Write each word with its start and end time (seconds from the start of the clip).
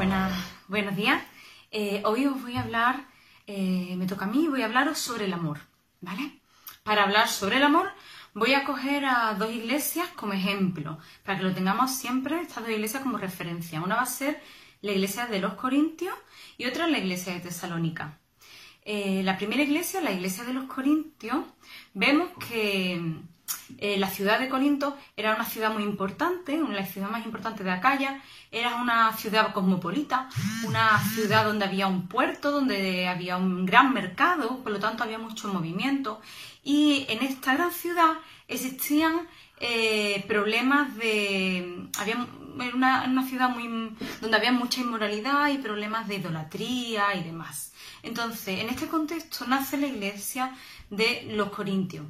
buenas, 0.00 0.32
buenos 0.66 0.96
días. 0.96 1.22
Eh, 1.70 2.00
hoy 2.06 2.24
os 2.24 2.40
voy 2.40 2.56
a 2.56 2.62
hablar, 2.62 3.04
eh, 3.46 3.94
me 3.98 4.06
toca 4.06 4.24
a 4.24 4.28
mí, 4.28 4.48
voy 4.48 4.62
a 4.62 4.64
hablaros 4.64 4.98
sobre 4.98 5.26
el 5.26 5.32
amor, 5.34 5.58
¿vale? 6.00 6.40
Para 6.82 7.02
hablar 7.02 7.28
sobre 7.28 7.58
el 7.58 7.64
amor 7.64 7.90
voy 8.32 8.54
a 8.54 8.64
coger 8.64 9.04
a 9.04 9.34
dos 9.34 9.52
iglesias 9.52 10.08
como 10.16 10.32
ejemplo, 10.32 10.98
para 11.22 11.36
que 11.36 11.44
lo 11.44 11.52
tengamos 11.52 11.90
siempre, 11.90 12.40
estas 12.40 12.64
dos 12.64 12.72
iglesias 12.72 13.02
como 13.02 13.18
referencia. 13.18 13.82
Una 13.82 13.96
va 13.96 14.00
a 14.00 14.06
ser 14.06 14.40
la 14.80 14.92
iglesia 14.92 15.26
de 15.26 15.38
los 15.38 15.52
Corintios 15.52 16.14
y 16.56 16.64
otra 16.64 16.86
la 16.86 16.96
iglesia 16.96 17.34
de 17.34 17.40
Tesalónica. 17.40 18.18
Eh, 18.86 19.20
la 19.22 19.36
primera 19.36 19.62
iglesia, 19.62 20.00
la 20.00 20.12
iglesia 20.12 20.44
de 20.44 20.54
los 20.54 20.64
Corintios, 20.64 21.44
vemos 21.92 22.30
que 22.48 22.98
eh, 23.78 23.98
la 23.98 24.08
ciudad 24.08 24.38
de 24.38 24.48
Corinto 24.48 24.96
era 25.16 25.34
una 25.34 25.44
ciudad 25.44 25.72
muy 25.72 25.82
importante, 25.82 26.60
una 26.60 26.84
ciudad 26.84 27.10
más 27.10 27.24
importante 27.24 27.64
de 27.64 27.70
Acaya, 27.70 28.20
era 28.50 28.76
una 28.76 29.16
ciudad 29.16 29.52
cosmopolita, 29.52 30.28
una 30.64 30.98
ciudad 31.14 31.44
donde 31.44 31.64
había 31.64 31.86
un 31.86 32.08
puerto, 32.08 32.50
donde 32.50 33.06
había 33.08 33.36
un 33.36 33.64
gran 33.64 33.94
mercado, 33.94 34.58
por 34.62 34.72
lo 34.72 34.80
tanto 34.80 35.04
había 35.04 35.18
mucho 35.18 35.48
movimiento. 35.48 36.20
Y 36.62 37.06
en 37.08 37.22
esta 37.22 37.54
gran 37.54 37.72
ciudad 37.72 38.14
existían 38.48 39.28
eh, 39.60 40.24
problemas 40.26 40.96
de... 40.96 41.88
Había 41.98 42.26
una, 42.74 43.04
una 43.04 43.26
ciudad 43.26 43.48
muy, 43.48 43.94
donde 44.20 44.36
había 44.36 44.52
mucha 44.52 44.80
inmoralidad 44.80 45.48
y 45.48 45.58
problemas 45.58 46.08
de 46.08 46.16
idolatría 46.16 47.14
y 47.14 47.22
demás. 47.22 47.72
Entonces, 48.02 48.60
en 48.60 48.68
este 48.68 48.88
contexto 48.88 49.46
nace 49.46 49.76
la 49.76 49.86
iglesia 49.86 50.54
de 50.90 51.28
los 51.30 51.50
Corintios. 51.50 52.04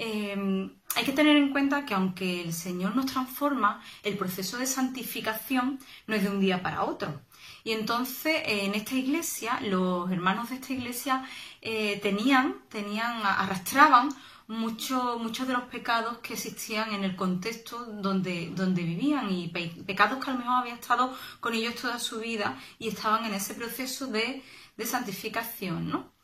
Em, 0.00 0.70
hay 0.94 1.04
que 1.04 1.12
tener 1.12 1.36
en 1.36 1.50
cuenta 1.50 1.84
que 1.84 1.92
aunque 1.94 2.40
el 2.42 2.52
Señor 2.52 2.94
nos 2.94 3.06
transforma, 3.06 3.82
el 4.04 4.16
proceso 4.16 4.56
de 4.56 4.66
santificación 4.66 5.80
no 6.06 6.14
es 6.14 6.22
de 6.22 6.30
un 6.30 6.40
día 6.40 6.62
para 6.62 6.84
otro. 6.84 7.20
Y 7.64 7.72
entonces 7.72 8.42
en 8.46 8.74
esta 8.74 8.94
iglesia, 8.94 9.60
los 9.60 10.10
hermanos 10.10 10.50
de 10.50 10.56
esta 10.56 10.72
iglesia 10.72 11.24
eh, 11.60 11.98
tenían, 12.00 12.62
tenían, 12.68 13.20
arrastraban 13.24 14.10
muchos 14.46 15.20
muchos 15.20 15.46
de 15.46 15.52
los 15.52 15.64
pecados 15.64 16.18
que 16.18 16.34
existían 16.34 16.94
en 16.94 17.04
el 17.04 17.16
contexto 17.16 17.84
donde, 17.84 18.50
donde 18.54 18.82
vivían 18.82 19.30
y 19.30 19.48
pecados 19.48 20.24
que 20.24 20.30
a 20.30 20.34
lo 20.34 20.38
mejor 20.40 20.54
habían 20.60 20.78
estado 20.78 21.14
con 21.40 21.54
ellos 21.54 21.74
toda 21.74 21.98
su 21.98 22.20
vida 22.20 22.58
y 22.78 22.88
estaban 22.88 23.24
en 23.26 23.34
ese 23.34 23.54
proceso 23.54 24.06
de, 24.06 24.42
de 24.76 24.86
santificación, 24.86 25.90
¿no? 25.90 26.17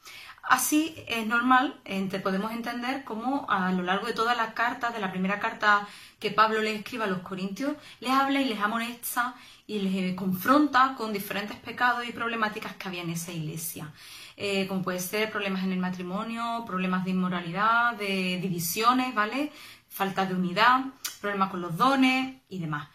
Así 0.47 0.95
es 1.09 1.27
normal, 1.27 1.81
podemos 2.23 2.53
entender 2.53 3.03
cómo 3.05 3.47
a 3.49 3.73
lo 3.73 3.83
largo 3.83 4.07
de 4.07 4.13
todas 4.13 4.37
las 4.37 4.53
cartas, 4.53 4.93
de 4.93 5.01
la 5.01 5.11
primera 5.11 5.41
carta 5.41 5.89
que 6.19 6.31
Pablo 6.31 6.61
le 6.61 6.75
escribe 6.75 7.05
a 7.05 7.07
los 7.07 7.21
corintios, 7.21 7.75
les 8.01 8.11
habla 8.11 8.43
y 8.43 8.45
les 8.45 8.61
amonesta 8.61 9.35
y 9.67 9.79
les 9.79 10.15
confronta 10.15 10.95
con 10.99 11.15
diferentes 11.15 11.57
pecados 11.57 12.07
y 12.07 12.13
problemáticas 12.13 12.75
que 12.77 12.89
había 12.89 13.03
en 13.03 13.11
esa 13.11 13.33
iglesia. 13.33 13.91
Eh, 14.37 14.67
como 14.67 14.83
puede 14.83 15.01
ser 15.01 15.31
problemas 15.31 15.65
en 15.65 15.73
el 15.73 15.79
matrimonio, 15.79 16.65
problemas 16.67 17.05
de 17.05 17.13
inmoralidad, 17.13 17.95
de 17.95 18.39
divisiones, 18.43 19.15
¿vale? 19.15 19.51
Falta 19.89 20.27
de 20.27 20.35
unidad, 20.35 20.81
problemas 21.21 21.51
con 21.51 21.63
los 21.63 21.77
dones 21.77 22.37
y 22.51 22.59
demás. 22.59 22.89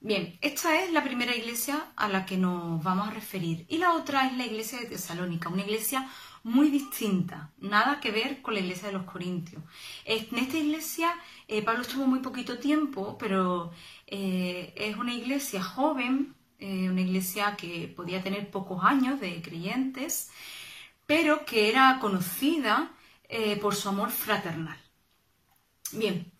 Bien, 0.00 0.36
esta 0.40 0.80
es 0.80 0.90
la 0.92 1.04
primera 1.04 1.34
iglesia 1.36 1.92
a 1.94 2.08
la 2.08 2.26
que 2.26 2.36
nos 2.36 2.82
vamos 2.82 3.06
a 3.06 3.12
referir. 3.12 3.66
Y 3.68 3.78
la 3.78 3.92
otra 3.92 4.26
es 4.26 4.36
la 4.36 4.44
iglesia 4.44 4.80
de 4.80 4.86
Tesalónica, 4.86 5.48
una 5.48 5.62
iglesia 5.62 6.08
muy 6.44 6.70
distinta, 6.70 7.52
nada 7.58 8.00
que 8.00 8.10
ver 8.10 8.42
con 8.42 8.54
la 8.54 8.60
iglesia 8.60 8.88
de 8.88 8.94
los 8.94 9.04
Corintios. 9.04 9.62
En 10.04 10.38
esta 10.38 10.58
iglesia 10.58 11.14
eh, 11.48 11.62
Pablo 11.62 11.82
estuvo 11.82 12.06
muy 12.06 12.20
poquito 12.20 12.58
tiempo, 12.58 13.16
pero 13.18 13.72
eh, 14.06 14.72
es 14.76 14.96
una 14.96 15.14
iglesia 15.14 15.62
joven, 15.62 16.34
eh, 16.58 16.88
una 16.90 17.00
iglesia 17.00 17.56
que 17.56 17.92
podía 17.94 18.22
tener 18.22 18.50
pocos 18.50 18.82
años 18.84 19.20
de 19.20 19.40
creyentes, 19.42 20.30
pero 21.06 21.44
que 21.44 21.68
era 21.68 21.98
conocida 22.00 22.92
por 23.62 23.74
su 23.74 23.88
amor 23.88 24.10
fraternal. 24.10 24.76
Bien, 25.92 26.30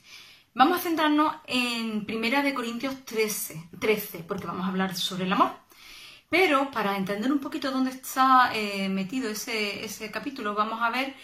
vamos 0.53 0.79
a 0.79 0.83
centrarnos 0.83 1.37
en 1.47 2.05
Primera 2.05 2.43
de 2.43 2.53
Corintios 2.53 3.03
13, 3.07 3.71
13, 3.81 4.25
porque 4.29 4.47
vamos 4.47 4.67
a 4.67 4.69
hablar 4.69 4.95
sobre 4.95 5.25
el 5.25 5.33
amor. 5.33 5.62
Pero 6.33 6.71
para 6.71 6.97
entender 6.97 7.31
un 7.31 7.41
poquito 7.41 7.71
dónde 7.71 7.91
está 7.91 8.53
eh, 8.55 8.89
metido 8.89 9.29
ese, 9.29 9.85
ese 9.85 10.11
capítulo, 10.11 10.55
vamos 10.55 10.81
a 10.81 10.89
ver 10.89 11.15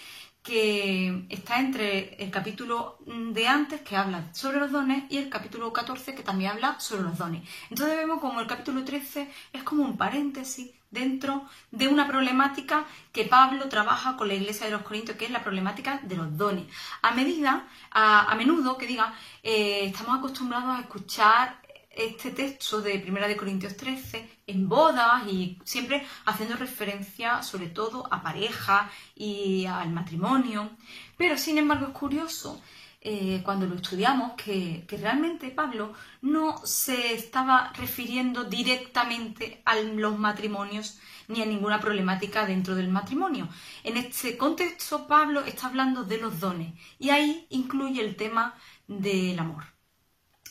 que 0.42 1.24
está 1.30 1.60
entre 1.60 2.22
el 2.22 2.30
capítulo 2.30 2.98
de 3.06 3.48
antes 3.48 3.80
que 3.80 3.96
habla 3.96 4.28
sobre 4.34 4.58
los 4.60 4.70
dones 4.70 5.04
y 5.08 5.16
el 5.16 5.30
capítulo 5.30 5.72
14 5.72 6.14
que 6.14 6.22
también 6.22 6.50
habla 6.50 6.78
sobre 6.78 7.04
los 7.04 7.16
dones. 7.16 7.42
Entonces 7.70 7.96
vemos 7.96 8.20
como 8.20 8.38
el 8.41 8.46
capítulo 8.46 8.84
13 8.84 9.32
es 9.54 9.62
como 9.62 9.82
un 9.82 9.96
paréntesis 9.96 10.72
dentro 10.91 11.46
de 11.70 11.88
una 11.88 12.06
problemática 12.06 12.84
que 13.10 13.25
Pablo 13.25 13.66
trabaja 13.70 14.14
con 14.19 14.28
la 14.28 14.34
iglesia 14.34 14.66
de 14.66 14.72
los 14.72 14.82
Corintios, 14.82 15.16
que 15.16 15.25
es 15.25 15.30
la 15.30 15.42
problemática 15.42 16.00
de 16.02 16.16
los 16.16 16.36
dones. 16.36 16.66
A 17.00 17.12
medida, 17.12 17.66
a, 17.90 18.34
menudo, 18.36 18.76
que 18.76 18.86
diga, 18.86 19.14
eh, 19.42 19.86
estamos 19.86 20.19
acostumbrados 20.19 20.76
a 20.76 20.80
escuchar 20.80 21.62
este 21.98 22.31
texto 22.31 22.81
de 22.81 23.00
Primera 23.00 23.26
de 23.26 23.36
Corintios 23.36 23.76
13 23.76 24.28
en 24.47 24.69
bodas 24.69 25.26
y 25.26 25.59
siempre 25.64 26.06
haciendo 26.26 26.56
referencia 26.56 27.42
sobre 27.42 27.66
todo 27.66 28.06
a 28.12 28.22
pareja 28.22 28.88
y 29.16 29.66
al 29.66 29.91
matrimonio. 29.91 30.70
Pero 31.16 31.37
sin 31.37 31.58
embargo 31.58 31.87
es 31.87 31.92
curioso 31.92 32.62
eh, 33.00 33.42
cuando 33.44 33.66
lo 33.66 33.75
estudiamos 33.75 34.32
que, 34.32 34.84
que, 34.87 34.97
realmente 34.97 35.50
Pablo 35.50 35.92
no 36.22 36.64
se 36.64 37.14
estaba 37.14 37.72
refiriendo 37.75 38.44
directamente 38.44 39.62
a 39.64 39.76
los 39.76 40.19
matrimonios 40.19 40.98
ni 41.26 41.42
a 41.42 41.47
ninguna 41.47 41.81
problemática 41.81 42.47
dentro 42.47 42.75
del 42.76 42.88
matrimonio. 42.88 43.48
En 43.82 43.97
este 43.97 44.37
contexto 44.37 45.06
Pablo 45.06 45.41
está 45.41 45.66
hablando 45.66 46.04
de 46.04 46.19
los 46.19 46.38
dones 46.38 46.75
y 46.98 47.10
ahí 47.10 47.47
incluye 47.50 48.00
el 48.00 48.16
tema 48.16 48.54
del 48.87 49.38
amor. 49.38 49.77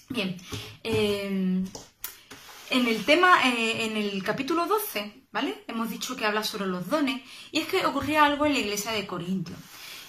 Bien, 0.10 0.38
em, 0.84 1.66
en 2.70 2.88
el 2.88 3.04
tema, 3.06 3.48
eh, 3.50 3.86
en 3.86 3.98
el 3.98 4.24
capítulo 4.24 4.66
12, 4.66 5.24
¿vale? 5.32 5.64
Hemos 5.68 5.90
dicho 5.90 6.16
que 6.16 6.26
habla 6.26 6.44
sobre 6.44 6.66
los 6.68 6.90
dones 6.90 7.22
y 7.52 7.60
es 7.60 7.68
que 7.68 7.86
ocurría 7.86 8.26
algo 8.26 8.46
en 8.46 8.54
la 8.54 8.60
iglesia 8.60 8.92
de 8.92 9.06
Corintio. 9.06 9.56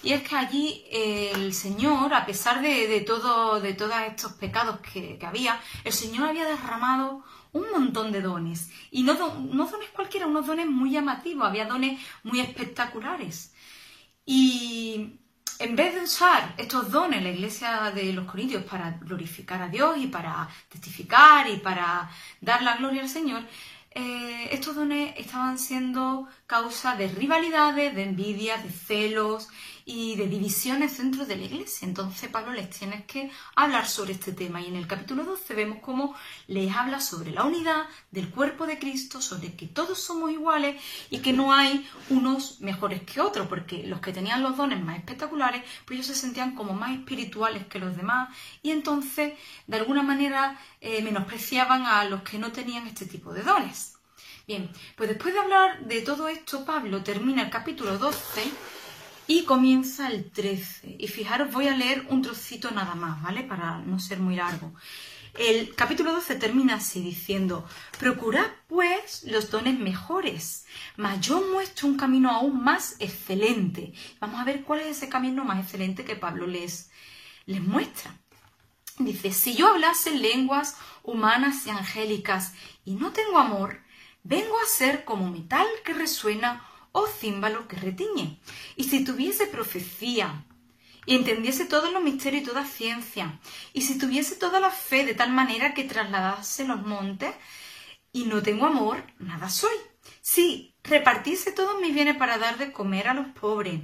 Y 0.01 0.13
es 0.13 0.23
que 0.23 0.35
allí 0.37 0.85
el 0.89 1.53
Señor, 1.53 2.13
a 2.13 2.25
pesar 2.25 2.61
de, 2.61 3.01
todo, 3.01 3.59
de 3.59 3.73
todos 3.73 3.93
estos 4.07 4.31
pecados 4.33 4.79
que, 4.79 5.19
había, 5.21 5.59
el 5.83 5.91
Señor 5.91 6.29
había 6.29 6.47
derramado 6.47 7.23
un 7.51 7.69
montón 7.71 8.13
de 8.13 8.21
dones. 8.21 8.69
Y 8.91 9.03
no, 9.03 9.13
no 9.13 9.65
dones 9.65 9.89
cualquiera, 9.89 10.27
unos 10.27 10.47
dones 10.47 10.67
muy 10.67 10.91
llamativos, 10.91 11.45
había 11.45 11.65
dones 11.65 11.99
muy 12.23 12.39
espectaculares. 12.39 13.53
Y 14.25 15.19
en 15.59 15.75
vez 15.75 15.93
de 15.93 16.01
usar 16.01 16.55
estos 16.57 16.89
dones 16.89 17.21
la 17.21 17.29
iglesia 17.29 17.91
de 17.91 18.13
los 18.13 18.25
Corintios 18.25 18.63
para 18.63 18.91
glorificar 18.91 19.61
a 19.61 19.67
Dios 19.67 19.97
y 19.97 20.07
para 20.07 20.47
testificar 20.69 21.49
y 21.49 21.57
para 21.57 22.09
dar 22.39 22.61
la 22.61 22.77
gloria 22.77 23.01
al 23.01 23.09
Señor, 23.09 23.43
eh, 23.91 24.49
estos 24.51 24.75
dones 24.75 25.13
estaban 25.17 25.59
siendo 25.59 26.27
causa 26.47 26.95
de 26.95 27.09
rivalidades, 27.09 27.93
de 27.93 28.03
envidia, 28.03 28.57
de 28.57 28.69
celos 28.69 29.49
y 29.91 30.15
de 30.15 30.27
divisiones 30.27 30.99
dentro 30.99 31.25
de 31.25 31.35
la 31.35 31.45
iglesia. 31.45 31.87
Entonces 31.87 32.29
Pablo 32.29 32.53
les 32.53 32.69
tiene 32.69 33.05
que 33.05 33.31
hablar 33.55 33.87
sobre 33.87 34.13
este 34.13 34.33
tema 34.33 34.61
y 34.61 34.67
en 34.67 34.75
el 34.75 34.85
capítulo 34.85 35.23
12 35.23 35.55
vemos 35.55 35.79
cómo 35.81 36.15
les 36.45 36.75
habla 36.75 37.01
sobre 37.01 37.31
la 37.31 37.43
unidad 37.43 37.87
del 38.11 38.29
cuerpo 38.29 38.67
de 38.67 38.77
Cristo, 38.77 39.19
sobre 39.19 39.55
que 39.55 39.65
todos 39.65 39.99
somos 39.99 40.31
iguales 40.31 40.79
y 41.09 41.17
que 41.19 41.33
no 41.33 41.51
hay 41.51 41.89
unos 42.11 42.61
mejores 42.61 43.01
que 43.01 43.19
otros, 43.19 43.47
porque 43.47 43.81
los 43.87 43.99
que 43.99 44.13
tenían 44.13 44.43
los 44.43 44.55
dones 44.57 44.79
más 44.79 44.99
espectaculares, 44.99 45.63
pues 45.85 45.97
ellos 45.97 46.05
se 46.05 46.15
sentían 46.15 46.53
como 46.53 46.73
más 46.73 46.91
espirituales 46.91 47.65
que 47.65 47.79
los 47.79 47.97
demás 47.97 48.29
y 48.61 48.69
entonces 48.69 49.33
de 49.65 49.77
alguna 49.77 50.03
manera 50.03 50.55
eh, 50.81 51.01
menospreciaban 51.01 51.87
a 51.87 52.05
los 52.05 52.21
que 52.21 52.37
no 52.37 52.51
tenían 52.51 52.85
este 52.85 53.07
tipo 53.07 53.33
de 53.33 53.41
dones. 53.41 53.95
Bien, 54.45 54.69
pues 54.95 55.09
después 55.09 55.33
de 55.33 55.39
hablar 55.39 55.79
de 55.85 56.01
todo 56.01 56.27
esto, 56.27 56.63
Pablo 56.63 57.01
termina 57.01 57.41
el 57.41 57.49
capítulo 57.49 57.97
12 57.97 58.51
y 59.29 59.43
comienza 59.43 60.07
el 60.07 60.31
13. 60.31 60.95
Y 60.97 61.07
fijaros, 61.07 61.53
voy 61.53 61.67
a 61.67 61.77
leer 61.77 62.07
un 62.09 62.23
trocito 62.23 62.71
nada 62.71 62.95
más, 62.95 63.21
¿vale? 63.21 63.43
Para 63.43 63.77
no 63.77 63.99
ser 63.99 64.19
muy 64.19 64.35
largo. 64.35 64.73
El 65.37 65.75
capítulo 65.75 66.13
12 66.13 66.33
termina 66.37 66.73
así 66.73 66.99
diciendo, 66.99 67.63
procurad 67.99 68.47
pues 68.67 69.23
los 69.25 69.51
dones 69.51 69.77
mejores, 69.77 70.65
mas 70.97 71.21
yo 71.21 71.43
muestro 71.53 71.87
un 71.87 71.95
camino 71.95 72.31
aún 72.31 72.63
más 72.63 72.95
excelente. 72.97 73.93
Vamos 74.19 74.41
a 74.41 74.45
ver 74.45 74.63
cuál 74.63 74.79
es 74.79 74.97
ese 74.97 75.09
camino 75.09 75.45
más 75.45 75.63
excelente 75.63 76.03
que 76.03 76.15
Pablo 76.15 76.47
les, 76.47 76.89
les 77.45 77.61
muestra. 77.61 78.17
Dice, 78.97 79.31
si 79.31 79.53
yo 79.53 79.67
hablase 79.67 80.09
lenguas 80.09 80.75
humanas 81.03 81.67
y 81.67 81.69
angélicas 81.69 82.53
y 82.83 82.95
no 82.95 83.11
tengo 83.11 83.37
amor, 83.37 83.83
vengo 84.23 84.59
a 84.59 84.67
ser 84.67 85.05
como 85.05 85.29
metal 85.29 85.67
que 85.85 85.93
resuena 85.93 86.65
o 86.91 87.07
címbalo 87.07 87.67
que 87.67 87.77
retiñe. 87.77 88.39
Y 88.75 88.85
si 88.85 89.03
tuviese 89.03 89.47
profecía 89.47 90.45
y 91.05 91.15
entendiese 91.15 91.65
todos 91.65 91.91
los 91.91 92.03
misterios 92.03 92.43
y 92.43 92.45
toda 92.45 92.65
ciencia, 92.65 93.39
y 93.73 93.81
si 93.81 93.97
tuviese 93.97 94.35
toda 94.35 94.59
la 94.59 94.69
fe 94.69 95.05
de 95.05 95.15
tal 95.15 95.31
manera 95.31 95.73
que 95.73 95.83
trasladase 95.83 96.65
los 96.65 96.81
montes, 96.85 97.33
y 98.11 98.25
no 98.25 98.41
tengo 98.41 98.65
amor, 98.65 99.03
nada 99.19 99.49
soy. 99.49 99.75
Si 100.21 100.75
repartiese 100.83 101.51
todos 101.51 101.79
mis 101.81 101.93
bienes 101.93 102.17
para 102.17 102.37
dar 102.37 102.57
de 102.57 102.71
comer 102.71 103.07
a 103.07 103.13
los 103.13 103.27
pobres, 103.27 103.81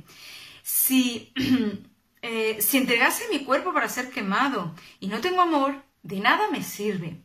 si, 0.63 1.33
eh, 2.21 2.61
si 2.61 2.77
entregase 2.77 3.27
mi 3.29 3.43
cuerpo 3.43 3.73
para 3.73 3.89
ser 3.89 4.09
quemado 4.09 4.73
y 4.99 5.07
no 5.07 5.21
tengo 5.21 5.41
amor, 5.41 5.83
de 6.03 6.19
nada 6.19 6.49
me 6.51 6.63
sirve. 6.63 7.24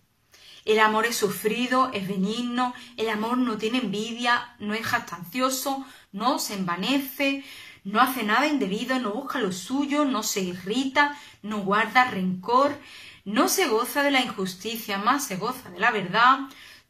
El 0.70 0.78
amor 0.78 1.04
es 1.04 1.16
sufrido, 1.16 1.90
es 1.92 2.06
benigno, 2.06 2.74
el 2.96 3.08
amor 3.08 3.36
no 3.38 3.58
tiene 3.58 3.78
envidia, 3.78 4.54
no 4.60 4.72
es 4.72 4.86
jactancioso, 4.86 5.84
no 6.12 6.38
se 6.38 6.54
envanece, 6.54 7.44
no 7.82 8.00
hace 8.00 8.22
nada 8.22 8.46
indebido, 8.46 8.96
no 9.00 9.10
busca 9.10 9.40
lo 9.40 9.50
suyo, 9.50 10.04
no 10.04 10.22
se 10.22 10.42
irrita, 10.42 11.18
no 11.42 11.62
guarda 11.62 12.04
rencor, 12.04 12.78
no 13.24 13.48
se 13.48 13.66
goza 13.66 14.04
de 14.04 14.12
la 14.12 14.20
injusticia, 14.20 14.98
más 14.98 15.26
se 15.26 15.38
goza 15.38 15.70
de 15.70 15.80
la 15.80 15.90
verdad, 15.90 16.38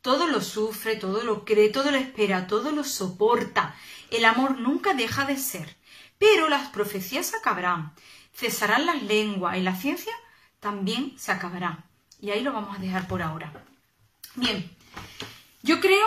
todo 0.02 0.26
lo 0.26 0.42
sufre, 0.42 0.96
todo 0.96 1.24
lo 1.24 1.46
cree, 1.46 1.70
todo 1.70 1.90
lo 1.90 1.96
espera, 1.96 2.46
todo 2.46 2.72
lo 2.72 2.84
soporta. 2.84 3.74
El 4.10 4.26
amor 4.26 4.58
nunca 4.58 4.92
deja 4.92 5.24
de 5.24 5.38
ser. 5.38 5.74
Pero 6.18 6.50
las 6.50 6.68
profecías 6.68 7.32
acabarán, 7.32 7.94
cesarán 8.34 8.84
las 8.84 9.02
lenguas 9.02 9.56
y 9.56 9.62
la 9.62 9.74
ciencia 9.74 10.12
también 10.60 11.14
se 11.16 11.32
acabará. 11.32 11.84
Y 12.20 12.28
ahí 12.28 12.42
lo 12.42 12.52
vamos 12.52 12.76
a 12.76 12.82
dejar 12.82 13.08
por 13.08 13.22
ahora. 13.22 13.50
Bien, 14.36 14.70
yo 15.62 15.80
creo 15.80 16.06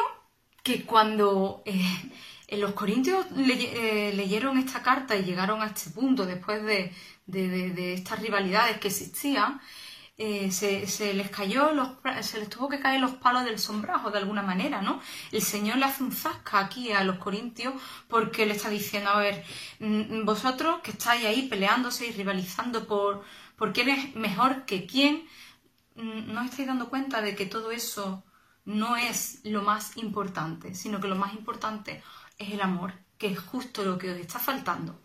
que 0.64 0.86
cuando 0.86 1.62
eh, 1.66 2.58
los 2.58 2.74
corintios 2.74 3.25
eh, 3.36 4.14
leyeron 4.16 4.58
esta 4.58 4.81
carta 4.81 5.16
y 5.16 5.24
llegaron 5.25 5.62
a 5.62 5.68
este 5.68 5.90
punto 5.90 6.25
después 6.25 6.64
de, 6.64 7.94
estas 7.94 8.20
rivalidades 8.22 8.78
que 8.80 8.88
existían, 8.88 9.60
eh, 10.18 10.52
se, 10.52 11.14
les 11.14 11.30
cayó, 11.31 11.72
se 12.22 12.40
les 12.40 12.48
tuvo 12.50 12.70
que 12.70 12.80
caer 12.80 13.02
los 13.02 13.14
palos 13.16 13.44
del 13.44 13.60
sombrajo 13.60 14.10
de 14.12 14.20
alguna 14.20 14.42
manera, 14.44 14.81
¿no? 14.81 15.02
El 15.31 15.42
Señor 15.42 15.78
le 15.78 15.86
hace 15.86 16.04
un 16.04 16.12
zasca 16.14 16.60
aquí 16.60 16.92
a 16.92 17.04
los 17.04 17.18
corintios 17.18 17.74
porque 18.08 18.46
le 18.46 18.54
está 18.54 18.69
diciendo, 18.69 19.10
a 19.10 19.19
ver, 19.19 19.44
mm, 19.80 20.24
vosotros 20.24 20.80
que 20.81 20.92
estáis 20.92 21.26
ahí 21.26 21.48
peleándose 21.50 22.08
y 22.08 22.12
rivalizando 22.12 22.88
por, 22.88 23.24
por 23.58 23.74
quién 23.74 23.90
es 23.90 24.16
mejor 24.16 24.66
que 24.66 24.86
quién, 24.86 25.28
no 25.95 26.42
estáis 26.42 26.68
dando 26.68 26.90
cuenta 26.90 27.22
de 27.22 27.36
que 27.36 27.45
todo 27.45 27.72
eso 27.72 28.24
no 28.66 28.95
es 28.95 29.40
lo 29.44 29.62
más 29.62 29.98
importante, 29.98 30.75
sino 30.75 31.00
que 31.00 31.07
lo 31.07 31.16
más 31.16 31.34
importante 31.34 32.01
es 32.38 32.51
el 32.51 32.62
amor, 32.62 32.94
que 33.18 33.28
es 33.28 33.40
justo 33.40 33.84
lo 33.84 33.98
que 33.98 34.12
os 34.12 34.18
está 34.18 34.40
faltando. 34.40 35.00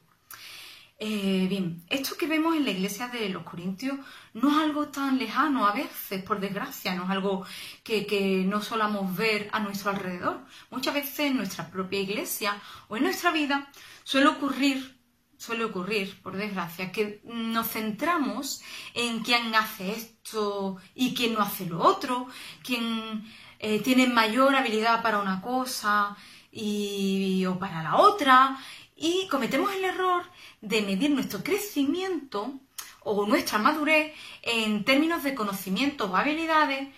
Eh, 1.00 1.46
bien, 1.48 1.84
esto 1.88 2.16
que 2.16 2.26
vemos 2.26 2.56
en 2.56 2.64
la 2.64 2.72
iglesia 2.72 3.06
de 3.06 3.28
los 3.28 3.44
Corintios 3.44 3.98
no 4.34 4.50
es 4.50 4.56
algo 4.56 4.88
tan 4.88 5.16
lejano 5.16 5.64
a 5.64 5.72
veces, 5.72 6.24
por 6.24 6.40
desgracia, 6.40 6.94
no 6.96 7.04
es 7.04 7.10
algo 7.10 7.46
que, 7.84 8.44
no 8.44 8.60
solamos 8.60 9.16
ver 9.16 9.48
a 9.52 9.60
nuestro 9.60 9.90
alrededor. 9.90 10.40
Muchas 10.70 10.94
veces 10.94 11.20
en 11.20 11.36
nuestra 11.36 11.70
propia 11.70 12.00
iglesia 12.00 12.60
o 12.88 12.96
en 12.96 13.04
nuestra 13.04 13.30
vida 13.30 13.70
suele 14.02 14.26
ocurrir, 14.26 14.97
suele 15.38 15.64
ocurrir, 15.64 16.20
por 16.20 16.36
desgracia, 16.36 16.92
que 16.92 17.22
nos 17.24 17.68
centramos 17.68 18.60
en 18.92 19.20
quién 19.20 19.54
hace 19.54 19.92
esto 19.92 20.76
y 20.94 21.14
quién 21.14 21.34
no 21.34 21.40
hace 21.40 21.64
lo 21.66 21.80
otro, 21.80 22.26
quién 22.62 23.24
eh, 23.60 23.80
tiene 23.80 24.08
mayor 24.08 24.54
habilidad 24.56 25.00
para 25.00 25.20
una 25.20 25.40
cosa 25.40 26.16
y, 26.50 27.46
o 27.46 27.58
para 27.58 27.82
la 27.82 27.96
otra, 27.96 28.58
y 28.96 29.28
cometemos 29.28 29.72
el 29.72 29.84
error 29.84 30.24
de 30.60 30.82
medir 30.82 31.10
nuestro 31.10 31.42
crecimiento 31.44 32.58
o 33.04 33.24
nuestra 33.26 33.58
madurez 33.58 34.12
en 34.42 34.84
términos 34.84 35.22
de 35.22 35.36
conocimientos 35.36 36.10
o 36.10 36.16
habilidades 36.16 36.88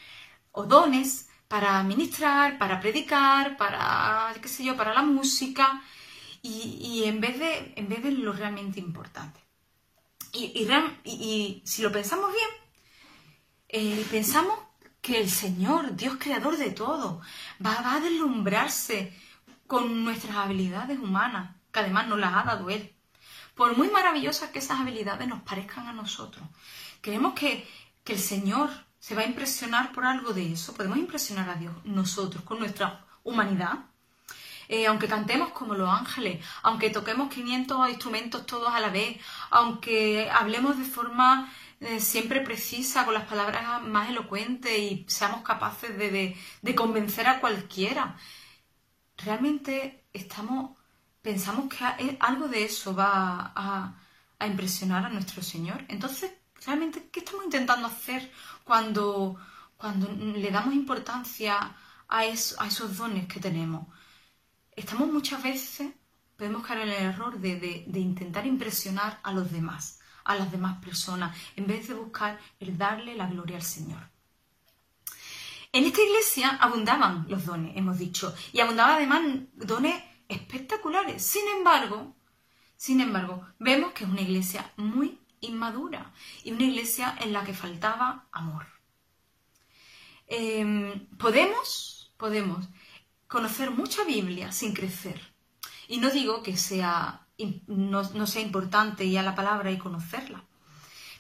o 0.53 0.65
dones 0.65 1.29
para 1.47 1.83
ministrar, 1.83 2.59
para 2.59 2.81
predicar, 2.81 3.59
para, 3.59 4.33
qué 4.41 4.49
sé 4.49 4.65
yo, 4.65 4.77
para 4.77 4.95
la 4.95 5.03
música 5.03 5.83
y, 6.43 7.05
en, 7.05 7.21
vez 7.21 7.39
de, 7.39 7.75
en 7.77 7.89
vez 7.89 8.03
de 8.03 8.13
lo 8.13 8.33
realmente 8.33 8.81
importante. 8.81 9.41
Y, 10.33 11.63
si 11.65 11.83
lo 11.83 11.93
pensamos 11.93 12.33
bien, 12.33 12.49
eh, 13.69 14.07
pensamos 14.11 14.59
que 15.01 15.21
el 15.21 15.31
Señor, 15.31 15.97
Dios 15.97 16.17
creador 16.19 16.57
de 16.57 16.71
todo, 16.71 17.21
va, 17.65 17.95
a 17.95 18.01
deslumbrarse 18.01 19.13
con 19.67 20.05
nuestras 20.05 20.37
habilidades 20.37 20.99
humanas, 20.99 21.57
que 21.73 21.81
además 21.81 22.09
nos 22.09 22.19
las 22.19 22.35
ha 22.35 22.43
dado 22.43 22.71
Él 22.71 22.95
por 23.61 23.77
muy 23.77 23.91
maravillosas 23.91 24.49
que 24.49 24.59
esas 24.59 24.81
habilidades 24.81 25.29
nos 25.29 25.43
parezcan 25.43 25.87
a 25.87 25.93
nosotros. 25.93 26.43
Creemos 27.03 27.35
que, 27.35 27.69
el 28.07 28.19
Señor 28.19 28.71
se 28.99 29.15
va 29.15 29.21
a 29.23 29.27
impresionar 29.27 29.93
por 29.93 30.05
algo 30.05 30.33
de 30.33 30.51
eso. 30.53 30.75
Podemos 30.75 30.99
impresionar 30.99 31.49
a 31.49 31.55
Dios 31.55 31.73
nosotros 31.85 32.43
con 32.43 32.59
nuestra 32.59 33.05
humanidad. 33.23 33.85
Eh, 34.73 34.87
aunque 34.87 35.09
cantemos 35.09 35.51
como 35.51 35.75
los 35.75 35.89
ángeles, 35.89 36.45
aunque 36.63 36.91
toquemos 36.91 37.33
500 37.33 37.89
instrumentos 37.91 38.47
todos 38.47 38.73
a 38.73 38.81
la 38.81 38.91
vez, 38.91 39.19
aunque 39.51 40.31
hablemos 40.31 40.79
de 40.79 40.85
forma 40.85 41.53
eh, 41.81 42.01
siempre 42.01 42.41
precisa, 42.41 43.05
con 43.05 43.15
las 43.15 43.25
palabras 43.27 43.83
más 43.83 44.11
elocuentes 44.11 44.79
y 44.79 45.05
seamos 45.09 45.43
capaces 45.43 45.97
de 45.99 46.75
convencer 46.75 47.27
a 47.27 47.41
cualquiera, 47.41 48.17
realmente 49.17 50.05
estamos 50.13 50.81
pensamos 51.23 51.69
que 51.73 52.17
algo 52.21 52.49
de 52.49 52.65
eso 52.65 52.95
va 52.95 53.53
a, 53.55 53.97
impresionar 54.47 55.05
a 55.05 55.11
nuestro 55.11 55.43
Señor. 55.43 55.85
Entonces, 55.89 56.33
realmente, 56.65 57.11
¿qué 57.13 57.21
estamos 57.21 57.45
intentando 57.45 57.87
hacer 57.87 58.31
cuando, 58.65 59.37
cuando 59.77 60.11
le 60.13 60.51
damos 60.51 60.75
importancia 60.75 61.77
a, 62.09 62.25
esos 62.25 62.97
dones 62.97 63.27
que 63.27 63.41
tenemos? 63.41 63.87
Estamos 64.77 65.09
muchas 65.09 65.43
veces, 65.43 65.93
podemos 66.37 66.67
caer 66.67 66.83
en 66.83 66.89
el 66.89 67.03
error 67.05 67.39
de, 67.39 67.85
de 67.87 68.01
intentar 68.01 68.47
impresionar 68.47 69.21
a 69.23 69.33
los 69.33 69.51
demás, 69.53 70.01
a 70.25 70.37
las 70.37 70.51
demás 70.51 70.83
personas, 70.85 71.37
en 71.57 71.67
vez 71.67 71.89
de 71.89 71.95
buscar 71.95 72.39
el 72.61 72.79
darle 72.79 73.15
la 73.15 73.27
gloria 73.27 73.57
al 73.57 73.63
Señor. 73.63 74.09
En 75.73 75.85
esta 75.85 76.03
iglesia 76.03 76.59
abundaban 76.61 77.27
los 77.29 77.47
dones, 77.47 77.77
hemos 77.77 77.99
dicho, 77.99 78.35
y 78.53 78.61
abundaban 78.61 78.97
además 78.97 79.23
dones 79.55 80.03
espectaculares. 80.29 81.25
Sin 81.25 81.47
embargo, 81.57 82.17
sin 82.77 83.01
embargo, 83.01 83.47
vemos 83.59 83.93
que 83.93 84.05
es 84.05 84.11
una 84.11 84.23
iglesia 84.23 84.73
muy 84.77 85.21
inmadura 85.41 86.13
y 86.43 86.53
una 86.53 86.65
iglesia 86.65 87.17
en 87.21 87.33
la 87.33 87.45
que 87.45 87.55
faltaba 87.55 88.27
amor. 88.33 88.67
Em, 90.27 91.07
podemos, 91.19 92.13
podemos 92.17 92.69
conocer 93.31 93.71
mucha 93.71 94.05
Biblia 94.05 94.53
sin 94.53 94.75
crecer. 94.75 95.19
Y 95.89 95.99
no 95.99 96.11
digo 96.11 96.43
que 96.43 96.57
sea, 96.57 97.27
no, 97.69 98.27
sea 98.27 98.43
importante 98.43 99.05
ir 99.05 99.19
a 99.19 99.23
la 99.23 99.35
palabra 99.35 99.71
y 99.71 99.79
conocerla. 99.79 100.45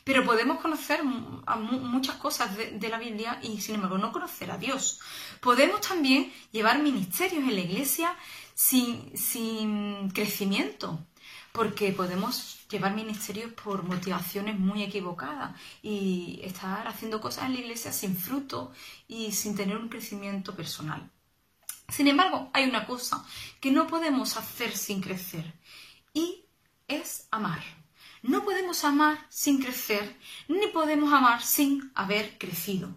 Pero 0.02 0.24
podemos 0.24 0.60
conocer 0.60 1.04
muchas 1.04 2.16
cosas 2.16 2.56
de, 2.56 2.72
de, 2.72 2.88
la 2.88 2.98
Biblia 2.98 3.38
y 3.42 3.60
sin 3.60 3.76
embargo 3.76 3.98
no 3.98 4.12
conocer 4.12 4.50
a 4.50 4.58
Dios. 4.58 5.00
Podemos 5.40 5.80
también 5.82 6.32
llevar 6.50 6.82
ministerios 6.82 7.44
en 7.44 7.54
la 7.54 7.60
iglesia 7.60 8.16
sin, 8.54 10.10
crecimiento, 10.10 11.06
porque 11.52 11.92
podemos 11.92 12.66
llevar 12.68 12.94
ministerios 12.94 13.52
por 13.52 13.84
motivaciones 13.84 14.58
muy 14.58 14.82
equivocadas 14.82 15.54
y 15.82 16.40
estar 16.42 16.86
haciendo 16.88 17.20
cosas 17.20 17.44
en 17.44 17.54
la 17.54 17.60
iglesia 17.60 17.92
sin 17.92 18.16
fruto 18.16 18.72
y 19.06 19.32
sin 19.32 19.54
tener 19.54 19.76
un 19.76 19.88
crecimiento 19.88 20.54
personal. 20.56 21.10
Sin 21.90 22.06
embargo, 22.06 22.50
hay 22.52 22.68
una 22.68 22.86
cosa 22.86 23.24
que 23.60 23.70
no 23.70 23.86
podemos 23.86 24.36
hacer 24.36 24.76
sin 24.76 25.00
crecer 25.00 25.54
y 26.12 26.44
es 26.88 27.26
amar. 27.30 27.62
No 28.22 28.44
podemos 28.44 28.84
amar 28.84 29.26
sin 29.28 29.62
crecer, 29.62 30.18
ni 30.48 30.66
podemos 30.68 31.12
amar 31.12 31.42
sin 31.42 31.90
haber 31.94 32.38
crecido. 32.38 32.94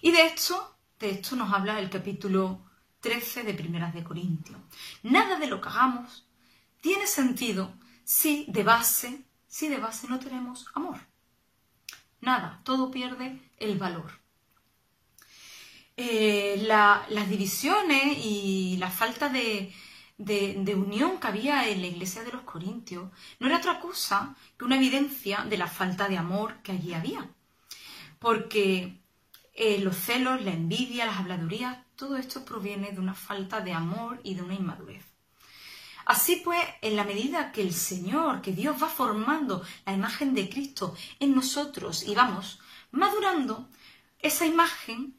Y 0.00 0.12
de 0.12 0.26
hecho, 0.26 0.76
de 0.98 1.10
esto 1.10 1.36
nos 1.36 1.52
habla 1.52 1.78
el 1.78 1.90
capítulo 1.90 2.60
13 3.00 3.42
de 3.42 3.54
Primeras 3.54 3.92
de 3.92 4.02
Corintios. 4.02 4.58
Nada 5.02 5.38
de 5.38 5.46
lo 5.46 5.60
que 5.60 5.68
hagamos 5.68 6.26
tiene 6.80 7.06
sentido 7.06 7.74
si 8.02 8.46
de 8.48 8.62
base, 8.62 9.24
si 9.46 9.68
de 9.68 9.78
base 9.78 10.08
no 10.08 10.18
tenemos 10.18 10.66
amor. 10.74 11.00
Nada, 12.20 12.60
todo 12.64 12.90
pierde 12.90 13.40
el 13.58 13.78
valor. 13.78 14.23
Eh, 15.96 16.64
las 16.66 17.28
divisiones 17.28 18.18
y 18.24 18.76
la 18.78 18.90
falta 18.90 19.28
de, 19.28 19.72
unión 20.74 21.20
que 21.20 21.26
había 21.28 21.68
en 21.68 21.82
la 21.82 21.86
iglesia 21.86 22.24
de 22.24 22.32
los 22.32 22.42
Corintios 22.42 23.10
no 23.38 23.46
era 23.46 23.58
otra 23.58 23.78
cosa 23.78 24.34
que 24.58 24.64
una 24.64 24.76
evidencia 24.76 25.44
de 25.44 25.56
la 25.56 25.68
falta 25.68 26.08
de 26.08 26.18
amor 26.18 26.62
que 26.62 26.72
allí 26.72 26.94
había. 26.94 27.30
Porque 28.18 28.98
eh, 29.54 29.78
los 29.80 29.96
celos, 29.96 30.42
la 30.42 30.52
envidia, 30.52 31.06
las 31.06 31.18
habladurías, 31.18 31.78
todo 31.94 32.16
esto 32.16 32.44
proviene 32.44 32.90
de 32.90 33.00
una 33.00 33.14
falta 33.14 33.60
de 33.60 33.72
amor 33.72 34.20
y 34.24 34.34
de 34.34 34.42
una 34.42 34.54
inmadurez. 34.54 35.04
Así 36.06 36.42
pues, 36.44 36.60
en 36.82 36.96
la 36.96 37.04
medida 37.04 37.52
que 37.52 37.62
el 37.62 37.72
Señor, 37.72 38.42
que 38.42 38.52
Dios 38.52 38.82
va 38.82 38.88
formando 38.88 39.62
la 39.86 39.92
imagen 39.92 40.34
de 40.34 40.48
Cristo 40.50 40.94
en 41.20 41.34
nosotros 41.34 42.02
y 42.02 42.14
vamos 42.14 42.58
madurando, 42.90 43.68
esa 44.18 44.44
imagen 44.44 45.14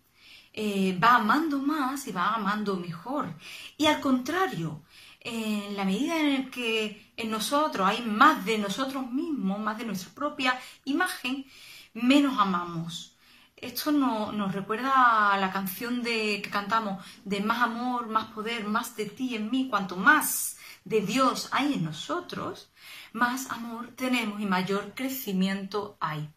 eh, 0.58 0.98
va 1.04 1.16
amando 1.16 1.60
más 1.60 2.08
y 2.08 2.14
va 2.14 2.34
amando 2.34 2.78
mejor. 2.78 3.36
Y 3.78 3.88
al 3.88 4.00
contrario, 4.00 4.84
en 5.20 5.76
la 5.76 5.84
medida 5.84 6.18
en 6.18 6.50
que 6.50 7.12
en 7.18 7.30
nosotros 7.30 7.86
hay 7.86 8.02
más 8.04 8.46
de 8.46 8.58
nosotros 8.58 9.12
mismos, 9.12 9.60
más 9.60 9.78
de 9.78 9.84
nuestra 9.84 10.14
propia 10.14 10.58
imagen, 10.86 11.46
menos 11.94 12.40
amamos. 12.40 13.18
Esto 13.58 13.92
nos 13.92 14.54
recuerda 14.54 15.34
a 15.34 15.38
la 15.38 15.52
canción 15.52 16.02
de, 16.04 16.42
que 16.42 16.50
cantamos 16.50 17.06
de 17.26 17.42
más 17.42 17.62
amor, 17.62 18.08
más 18.08 18.28
poder, 18.28 18.66
más 18.66 18.96
de 18.96 19.08
ti 19.08 19.36
en 19.36 19.52
mí. 19.52 19.68
Cuanto 19.70 19.98
más 19.98 20.58
de 20.86 21.02
Dios 21.02 21.50
hay 21.52 21.74
en 21.74 21.84
nosotros, 21.84 22.72
más 23.12 23.52
amor 23.52 23.90
tenemos 23.98 24.40
y 24.40 24.46
mayor 24.46 24.94
crecimiento 24.96 25.98
hay. 26.00 26.30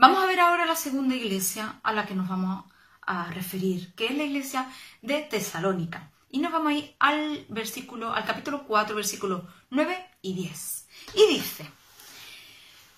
Vamos 0.00 0.24
a 0.24 0.26
ver 0.26 0.40
ahora 0.40 0.64
la 0.64 0.76
segunda 0.76 1.14
iglesia 1.14 1.78
a 1.82 1.92
la 1.92 2.06
que 2.06 2.14
nos 2.14 2.26
vamos 2.26 2.64
a 3.02 3.30
referir, 3.32 3.92
que 3.94 4.06
es 4.06 4.16
la 4.16 4.22
iglesia 4.22 4.66
de 5.02 5.20
Tesalónica. 5.20 6.10
Y 6.30 6.38
nos 6.38 6.52
vamos 6.52 6.72
a 6.72 6.74
ir 6.74 6.96
al 6.98 7.44
versículo, 7.50 8.10
al 8.10 8.24
capítulo 8.24 8.64
4, 8.66 8.96
versículos 8.96 9.42
9 9.68 10.06
y 10.22 10.32
10. 10.32 10.86
Y 11.16 11.34
dice, 11.34 11.70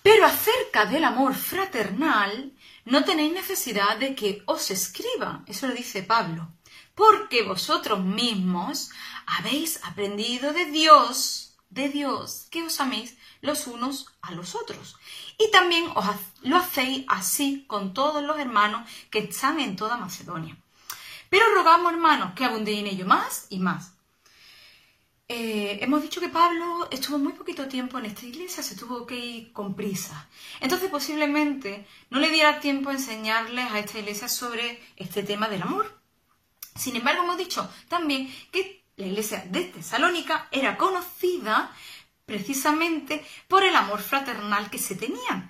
pero 0.01 0.25
acerca 0.25 0.85
del 0.85 1.03
amor 1.03 1.35
fraternal, 1.35 2.53
no 2.85 3.03
tenéis 3.03 3.33
necesidad 3.33 3.97
de 3.97 4.15
que 4.15 4.41
os 4.45 4.71
escriba. 4.71 5.43
Eso 5.45 5.67
lo 5.67 5.73
dice 5.73 6.03
Pablo. 6.03 6.53
Porque 6.95 7.43
vosotros 7.43 8.01
mismos 8.01 8.91
habéis 9.25 9.83
aprendido 9.83 10.53
de 10.53 10.67
Dios, 10.67 11.42
de 11.73 11.89
Dios, 11.89 12.47
que 12.51 12.63
os 12.63 12.79
améis 12.79 13.17
los 13.41 13.67
unos 13.67 14.07
a 14.21 14.31
los 14.31 14.55
otros. 14.55 14.97
Y 15.37 15.51
también 15.51 15.85
os 15.95 16.05
lo 16.41 16.57
hacéis 16.57 17.05
así 17.07 17.65
con 17.67 17.93
todos 17.93 18.23
los 18.23 18.39
hermanos 18.39 18.87
que 19.09 19.19
están 19.19 19.59
en 19.59 19.75
toda 19.75 19.97
Macedonia. 19.97 20.57
Pero 21.29 21.53
rogamos, 21.55 21.91
hermanos, 21.91 22.33
que 22.35 22.45
abundéis 22.45 22.79
en 22.79 22.87
ello 22.87 23.05
más 23.05 23.47
y 23.49 23.59
más. 23.59 23.93
Eh, 25.27 25.79
hemos 25.81 26.03
dicho 26.03 26.21
que 26.21 26.29
Pablo 26.29 26.87
estuvo 26.91 27.17
muy 27.17 27.33
poquito 27.33 27.67
tiempo 27.67 27.97
en 27.97 28.05
esta 28.05 28.25
iglesia, 28.25 28.61
se 28.61 28.75
tuvo 28.75 29.07
que 29.07 29.15
ir 29.17 29.53
con 29.53 29.73
prisa. 29.75 30.29
Entonces 30.59 30.91
posiblemente 30.91 31.87
no 32.11 32.19
le 32.19 32.29
diera 32.29 32.59
tiempo 32.59 32.89
a 32.89 32.93
enseñarles 32.93 33.71
a 33.71 33.79
esta 33.79 33.97
iglesia 33.97 34.27
sobre 34.27 34.79
este 34.95 35.23
tema 35.23 35.47
del 35.49 35.63
amor. 35.63 35.99
Sin 36.75 36.95
embargo, 36.95 37.23
hemos 37.23 37.37
dicho 37.37 37.67
también 37.87 38.31
que 38.51 38.82
la 38.95 39.05
iglesia 39.05 39.43
de 39.49 39.65
Tesalónica 39.65 40.47
era 40.51 40.77
conocida 40.77 41.71
precisamente 42.25 43.25
por 43.47 43.63
el 43.63 43.75
amor 43.75 44.01
fraternal 44.01 44.69
que 44.69 44.77
se 44.77 44.95
tenían. 44.95 45.49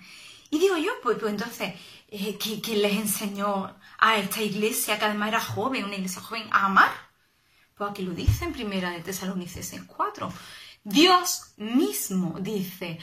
Y 0.50 0.60
digo 0.60 0.78
yo, 0.78 0.92
pues, 1.02 1.18
pues 1.20 1.32
entonces, 1.32 1.74
eh, 2.10 2.38
¿quién 2.38 2.82
les 2.82 2.94
enseñó 2.94 3.76
a 3.98 4.18
esta 4.18 4.42
iglesia, 4.42 5.00
que 5.00 5.06
además 5.06 5.30
era 5.30 5.42
joven, 5.42 5.86
una 5.86 5.96
iglesia 5.96 6.22
joven, 6.22 6.48
a 6.52 6.66
amar? 6.66 6.92
Pues 7.76 7.90
aquí 7.90 8.04
lo 8.04 8.12
dice 8.12 8.46
en 8.46 8.54
primera 8.54 8.92
de 8.92 9.02
Tesalonicenses 9.02 9.82
4. 9.84 10.32
Dios 10.84 11.54
mismo 11.58 12.38
dice, 12.40 13.00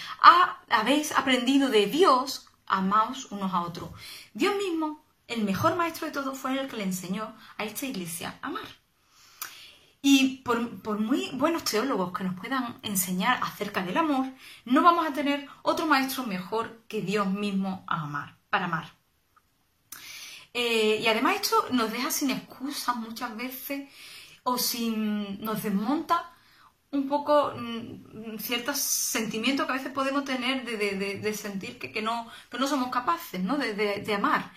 habéis 0.69 1.13
aprendido 1.13 1.71
de 1.71 1.87
Dios, 1.87 2.49
amaos 2.67 3.33
unos 3.33 3.53
a 3.53 3.63
otros. 3.63 3.91
Dios 4.35 4.55
mismo, 4.57 5.05
el 5.27 5.45
mejor 5.45 5.77
maestro 5.77 6.07
de 6.07 6.13
todos, 6.13 6.39
fue 6.39 6.59
el 6.59 6.69
que 6.69 6.77
le 6.77 6.85
enseñó 6.85 7.35
a 7.57 7.65
esta 7.65 7.87
iglesia 7.87 8.39
a 8.43 8.49
amar. 8.49 8.80
Y 10.03 10.39
por, 10.39 10.99
muy 10.99 11.31
buenos 11.35 11.65
teólogos 11.65 12.17
que 12.17 12.25
nos 12.25 12.39
puedan 12.39 12.79
enseñar 12.83 13.39
acerca 13.43 13.83
del 13.83 13.99
amor, 13.99 14.27
no 14.65 14.83
vamos 14.83 15.07
a 15.07 15.13
tener 15.13 15.47
otro 15.63 15.87
maestro 15.87 16.25
mejor 16.25 16.83
que 16.89 17.03
Dios 17.03 17.27
mismo 17.27 17.85
a 17.87 18.03
amar, 18.03 18.37
para 18.49 18.65
amar. 18.65 18.95
Eh, 20.55 21.01
y 21.03 21.07
además 21.07 21.37
esto 21.37 21.67
nos 21.71 21.93
deja 21.93 22.11
sin 22.11 22.31
excusas 22.31 22.97
muchas 22.97 23.37
veces 23.37 23.89
o 24.43 24.59
sin, 24.59 25.41
nos 25.43 25.63
desmonta 25.63 26.33
un 26.93 27.09
poco 27.09 27.53
mm, 27.57 28.39
ciertos 28.39 28.79
sentimientos 28.79 29.67
que 29.67 29.73
a 29.73 29.77
veces 29.77 29.93
podemos 29.93 30.25
tener 30.25 30.65
de, 30.65 31.35
sentir 31.35 31.79
que, 31.79 32.03
no, 32.03 32.29
no 32.59 32.67
somos 32.67 32.91
capaces 32.91 33.41
¿no? 33.41 33.57
de, 33.57 34.15
amar 34.15 34.51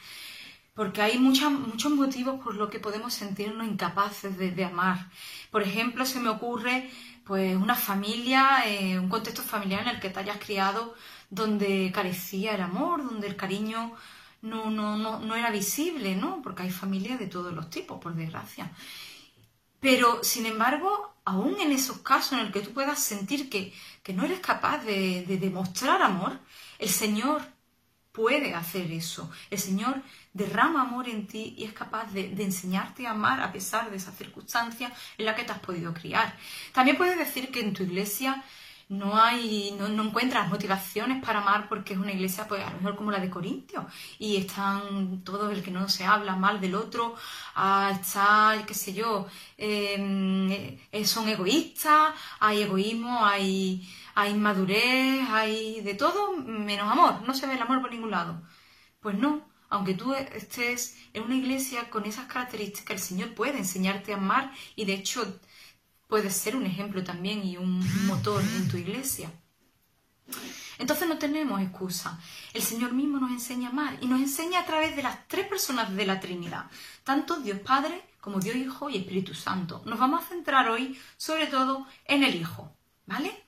porque 0.73 1.01
hay 1.01 1.19
muchos 1.19 1.91
motivos 1.91 2.41
por 2.43 2.55
los 2.55 2.69
que 2.69 2.79
podemos 2.79 3.13
sentirnos 3.13 3.67
incapaces 3.67 4.37
de, 4.37 4.65
amar. 4.65 5.07
Por 5.51 5.61
ejemplo, 5.61 6.05
se 6.05 6.19
me 6.19 6.29
ocurre 6.29 6.89
pues 7.25 7.55
una 7.55 7.75
familia, 7.75 8.63
eh, 8.65 8.99
un 8.99 9.07
contexto 9.07 9.43
familiar 9.43 9.83
en 9.83 9.89
el 9.89 9.99
que 9.99 10.09
te 10.09 10.19
hayas 10.19 10.37
criado 10.37 10.95
donde 11.29 11.91
carecía 11.93 12.55
el 12.55 12.61
amor, 12.61 13.03
donde 13.03 13.27
el 13.27 13.35
cariño 13.35 13.93
no, 14.41 14.69
no, 14.69 14.97
no, 14.97 15.19
no 15.19 15.35
era 15.35 15.51
visible, 15.51 16.15
¿no? 16.15 16.41
Porque 16.41 16.63
hay 16.63 16.71
familias 16.71 17.19
de 17.19 17.27
todos 17.27 17.53
los 17.53 17.69
tipos, 17.69 17.99
por 17.99 18.15
desgracia. 18.15 18.71
Pero, 19.79 20.23
sin 20.23 20.45
embargo, 20.45 21.15
aún 21.25 21.59
en 21.61 21.71
esos 21.71 21.99
casos 21.99 22.33
en 22.33 22.39
el 22.39 22.51
que 22.51 22.61
tú 22.61 22.71
puedas 22.71 22.99
sentir 22.99 23.49
que, 23.49 23.73
no 24.13 24.25
eres 24.25 24.39
capaz 24.39 24.83
de 24.83 25.25
demostrar 25.39 26.01
amor, 26.01 26.39
el 26.79 26.89
Señor 26.89 27.41
puede 28.13 28.53
hacer 28.53 28.91
eso. 28.91 29.29
El 29.49 29.59
Señor 29.59 30.01
derrama 30.33 30.81
amor 30.83 31.09
en 31.09 31.27
ti 31.27 31.55
y 31.57 31.65
es 31.65 31.73
capaz 31.73 32.13
de, 32.13 32.31
enseñarte 32.41 33.05
a 33.07 33.11
amar 33.11 33.41
a 33.41 33.51
pesar 33.51 33.89
de 33.89 33.97
esa 33.97 34.11
circunstancia 34.11 34.93
en 35.17 35.25
la 35.25 35.35
que 35.35 35.43
te 35.43 35.51
has 35.51 35.59
podido 35.59 35.93
criar. 35.93 36.37
También 36.71 36.95
puedes 36.95 37.17
decir 37.17 37.51
que 37.51 37.59
en 37.59 37.73
tu 37.73 37.83
iglesia 37.83 38.43
no 38.89 39.19
hay, 39.19 39.75
no, 39.79 39.87
encuentras 40.03 40.49
motivaciones 40.49 41.23
para 41.23 41.39
amar 41.39 41.67
porque 41.67 41.93
es 41.93 41.99
una 41.99 42.11
iglesia, 42.11 42.47
pues 42.47 42.61
a 42.63 42.69
lo 42.69 42.77
mejor 42.77 42.95
como 42.95 43.11
la 43.11 43.19
de 43.19 43.29
Corintio, 43.29 43.87
y 44.19 44.37
están 44.37 45.23
todos 45.23 45.51
el 45.51 45.63
que 45.63 45.71
no 45.71 45.89
se 45.89 46.05
habla 46.05 46.35
mal 46.35 46.61
del 46.61 46.75
otro, 46.75 47.15
ah, 47.55 47.91
está, 47.99 48.63
qué 48.67 48.73
sé 48.75 48.93
yo, 48.93 49.27
em, 49.57 50.51
eh, 50.91 51.05
son 51.05 51.27
egoístas, 51.29 52.13
hay 52.39 52.61
egoísmo, 52.61 53.25
hay, 53.25 53.87
hay 54.15 54.31
inmadurez, 54.31 55.27
hay 55.29 55.81
de 55.81 55.93
todo 55.93 56.37
menos 56.37 56.91
amor, 56.91 57.21
no 57.25 57.33
se 57.33 57.47
ve 57.47 57.53
el 57.53 57.61
amor 57.61 57.81
por 57.81 57.91
ningún 57.91 58.11
lado. 58.11 58.41
Pues 58.99 59.17
no, 59.17 59.47
aunque 59.69 59.95
tú 59.95 60.13
estés 60.13 60.97
en 61.13 61.23
una 61.23 61.35
iglesia 61.35 61.89
con 61.89 62.05
esas 62.05 62.25
características, 62.27 62.95
el 62.95 63.01
Señor 63.01 63.33
puede 63.33 63.57
enseñarte 63.57 64.13
a 64.13 64.17
amar 64.17 64.51
y 64.75 64.85
de 64.85 64.93
hecho 64.93 65.39
puede 66.07 66.29
ser 66.29 66.55
un 66.55 66.65
ejemplo 66.65 67.03
también 67.03 67.43
y 67.43 67.57
un 67.57 67.79
motor 68.05 68.41
en 68.41 68.67
tu 68.67 68.77
iglesia. 68.77 69.31
Entonces 70.77 71.07
no 71.07 71.17
tenemos 71.17 71.61
excusa. 71.61 72.19
El 72.53 72.61
Señor 72.61 72.93
mismo 72.93 73.19
nos 73.19 73.31
enseña 73.31 73.69
a 73.69 73.71
amar 73.71 73.97
y 74.01 74.07
nos 74.07 74.19
enseña 74.19 74.59
a 74.59 74.65
través 74.65 74.95
de 74.95 75.03
las 75.03 75.27
tres 75.27 75.47
personas 75.47 75.95
de 75.95 76.05
la 76.05 76.19
Trinidad, 76.19 76.69
tanto 77.03 77.37
Dios 77.37 77.59
Padre 77.59 78.01
como 78.21 78.39
Dios 78.39 78.55
Hijo 78.55 78.89
y 78.89 78.97
Espíritu 78.97 79.33
Santo. 79.33 79.81
Nos 79.85 79.99
vamos 79.99 80.23
a 80.23 80.27
centrar 80.27 80.69
hoy 80.69 80.99
sobre 81.17 81.47
todo 81.47 81.87
en 82.05 82.23
el 82.23 82.35
Hijo, 82.35 82.75
¿vale? 83.05 83.42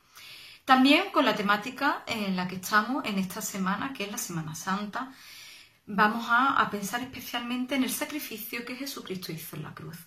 También 0.65 1.11
con 1.11 1.25
la 1.25 1.35
temática 1.35 2.03
en 2.07 2.35
la 2.35 2.47
que 2.47 2.55
estamos 2.55 3.05
en 3.05 3.19
esta 3.19 3.39
semana, 3.39 3.93
que 3.93 4.05
es 4.05 4.11
la 4.11 4.17
Semana 4.17 4.55
Santa, 4.55 5.13
vamos 5.85 6.25
a, 6.27 6.67
pensar 6.71 7.01
especialmente 7.01 7.75
en 7.75 7.83
el 7.83 7.91
sacrificio 7.91 8.65
que 8.65 8.75
Jesucristo 8.75 9.31
hizo 9.31 9.55
en 9.55 9.61
la 9.61 9.75
cruz. 9.75 9.97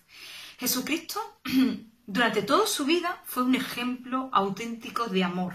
Jesucristo, 0.57 1.39
durante 2.05 2.41
toda 2.41 2.67
su 2.67 2.83
vida, 2.83 3.21
fue 3.23 3.43
un 3.43 3.55
ejemplo 3.55 4.29
auténtico 4.33 5.07
de 5.07 5.23
amor. 5.23 5.53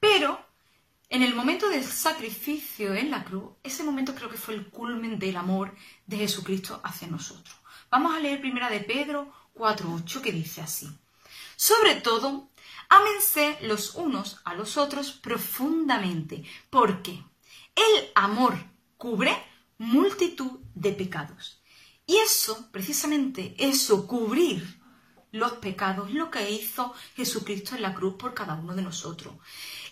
Pero 0.00 0.40
en 1.10 1.22
el 1.22 1.34
momento 1.34 1.68
del 1.68 1.84
sacrificio 1.84 2.94
en 2.94 3.10
la 3.10 3.24
cruz, 3.24 3.52
ese 3.62 3.84
momento 3.84 4.14
creo 4.14 4.30
que 4.30 4.38
fue 4.38 4.54
el 4.54 4.70
culmen 4.70 5.18
del 5.18 5.36
amor 5.36 5.76
de 6.06 6.16
Jesucristo 6.16 6.80
hacia 6.82 7.06
nosotros. 7.08 7.54
Vamos 7.90 8.14
a 8.16 8.20
leer 8.20 8.40
primera 8.40 8.70
de 8.70 8.80
Pedro 8.80 9.30
4.8 9.54 10.22
que 10.22 10.32
dice 10.32 10.62
así. 10.62 10.88
Sobre 11.56 11.96
todo, 11.96 12.50
ámense 12.88 13.58
los 13.62 13.94
unos 13.94 14.40
a 14.44 14.54
los 14.54 14.76
otros 14.76 15.12
profundamente, 15.12 16.44
porque 16.70 17.24
el 17.74 18.10
amor 18.14 18.54
cubre 18.96 19.36
multitud 19.78 20.60
de 20.74 20.92
pecados. 20.92 21.62
Y 22.06 22.16
eso, 22.16 22.68
precisamente 22.72 23.54
eso, 23.58 24.06
cubrir 24.06 24.80
los 25.32 25.52
pecados, 25.52 26.12
lo 26.12 26.30
que 26.30 26.50
hizo 26.50 26.94
Jesucristo 27.16 27.74
en 27.74 27.82
la 27.82 27.94
cruz 27.94 28.14
por 28.14 28.34
cada 28.34 28.54
uno 28.54 28.74
de 28.74 28.82
nosotros. 28.82 29.34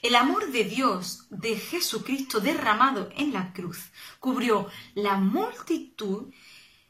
El 0.03 0.15
amor 0.15 0.51
de 0.53 0.65
Dios, 0.65 1.27
de 1.31 1.57
Jesucristo 1.57 2.41
derramado 2.41 3.11
en 3.17 3.33
la 3.33 3.53
cruz, 3.53 3.91
cubrió 4.19 4.69
la 4.95 5.17
multitud 5.17 6.33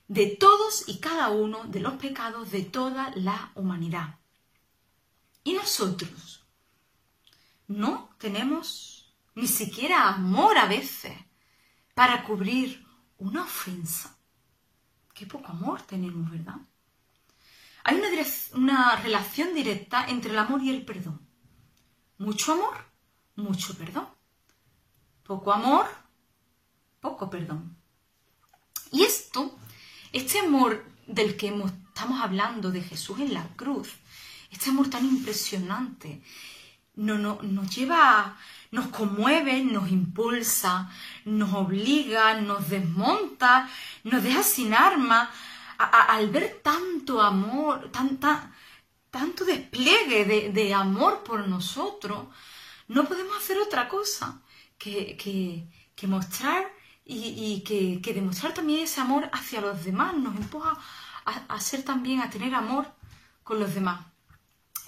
de 0.09 0.27
todos 0.27 0.85
y 0.89 0.99
cada 0.99 1.31
uno 1.31 1.65
de 1.65 1.81
los 1.81 1.95
pecados 1.95 2.51
de 2.51 2.63
toda 2.63 3.13
la 3.15 3.53
humanidad. 3.55 4.20
Y 5.45 5.55
nosotros 5.55 6.45
no 7.67 8.11
tenemos 8.19 9.15
ni 9.35 9.47
siquiera 9.47 10.09
amor 10.09 10.59
a 10.59 10.67
veces 10.67 11.17
para 11.95 12.25
cubrir 12.25 12.87
una 13.19 13.43
ofensa. 13.43 14.17
Qué 15.15 15.27
poco 15.27 15.49
amor 15.49 15.83
tenemos, 15.83 16.31
¿verdad? 16.31 16.57
Hay 17.85 17.97
una, 17.97 18.09
una, 18.55 18.97
relación 18.97 19.55
directa 19.55 20.07
entre 20.09 20.33
el 20.33 20.39
amor 20.39 20.63
y 20.63 20.71
el 20.71 20.85
perdón. 20.85 21.21
Mucho 22.19 22.53
amor, 22.53 22.85
mucho 23.37 23.77
perdón. 23.77 24.09
Poco 25.25 25.53
amor, 25.53 25.87
poco 27.01 27.31
perdón. 27.31 27.77
Y 28.93 29.03
esto 29.03 29.57
Este 30.13 30.41
amor 30.41 30.85
del 31.07 31.37
que 31.37 31.49
estamos 31.49 32.21
hablando 32.21 32.71
de 32.71 32.83
Jesús 32.83 33.21
en 33.21 33.33
la 33.35 33.47
cruz, 33.57 33.91
este 34.51 34.71
amor 34.71 34.91
tan 34.91 35.05
impresionante, 35.05 36.23
no, 36.97 37.17
no, 37.19 37.39
nos 37.43 37.75
lleva, 37.75 38.37
nos 38.71 38.89
conmueve, 38.89 39.63
nos 39.63 39.91
impulsa, 39.91 40.91
nos 41.25 41.53
obliga, 41.55 42.41
nos 42.41 42.69
desmonta, 42.69 43.69
nos 44.05 44.23
deja 44.23 44.43
sin 44.43 44.75
arma. 44.75 45.31
al 45.79 46.29
ver 46.31 46.61
tanto 46.63 47.23
amor, 47.23 47.91
tanta, 47.91 48.53
tanto 49.11 49.45
despliegue 49.45 50.51
de, 50.53 50.75
amor 50.75 51.23
por 51.25 51.49
nosotros, 51.49 52.27
no 52.89 53.05
podemos 53.05 53.37
hacer 53.39 53.59
otra 53.59 53.89
cosa 53.89 54.43
que, 54.77 55.17
que, 55.97 56.07
mostrar 56.07 56.65
y, 57.05 57.63
que, 57.63 58.13
demostrar 58.13 58.53
también 58.53 58.81
ese 58.81 59.01
amor 59.01 59.31
hacia 59.33 59.61
los 59.61 59.85
demás. 59.85 60.15
Nos 60.15 60.37
empuja 60.37 60.77
a, 61.25 61.33
a 61.55 61.61
ser 61.61 61.83
también, 61.83 62.21
a 62.21 62.31
tener 62.31 62.55
amor 62.55 62.87
con 63.43 63.59
los 63.59 63.75
demás. 63.75 64.10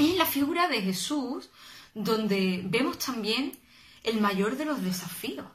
Es 0.03 0.17
la 0.17 0.27
figura 0.27 0.67
de 0.67 0.83
Jesús 0.83 1.49
donde 1.95 2.63
vemos 2.65 2.99
también 2.99 3.57
el 4.03 4.21
mayor 4.21 4.57
de 4.57 4.65
los 4.65 4.83
desafíos. 4.83 5.47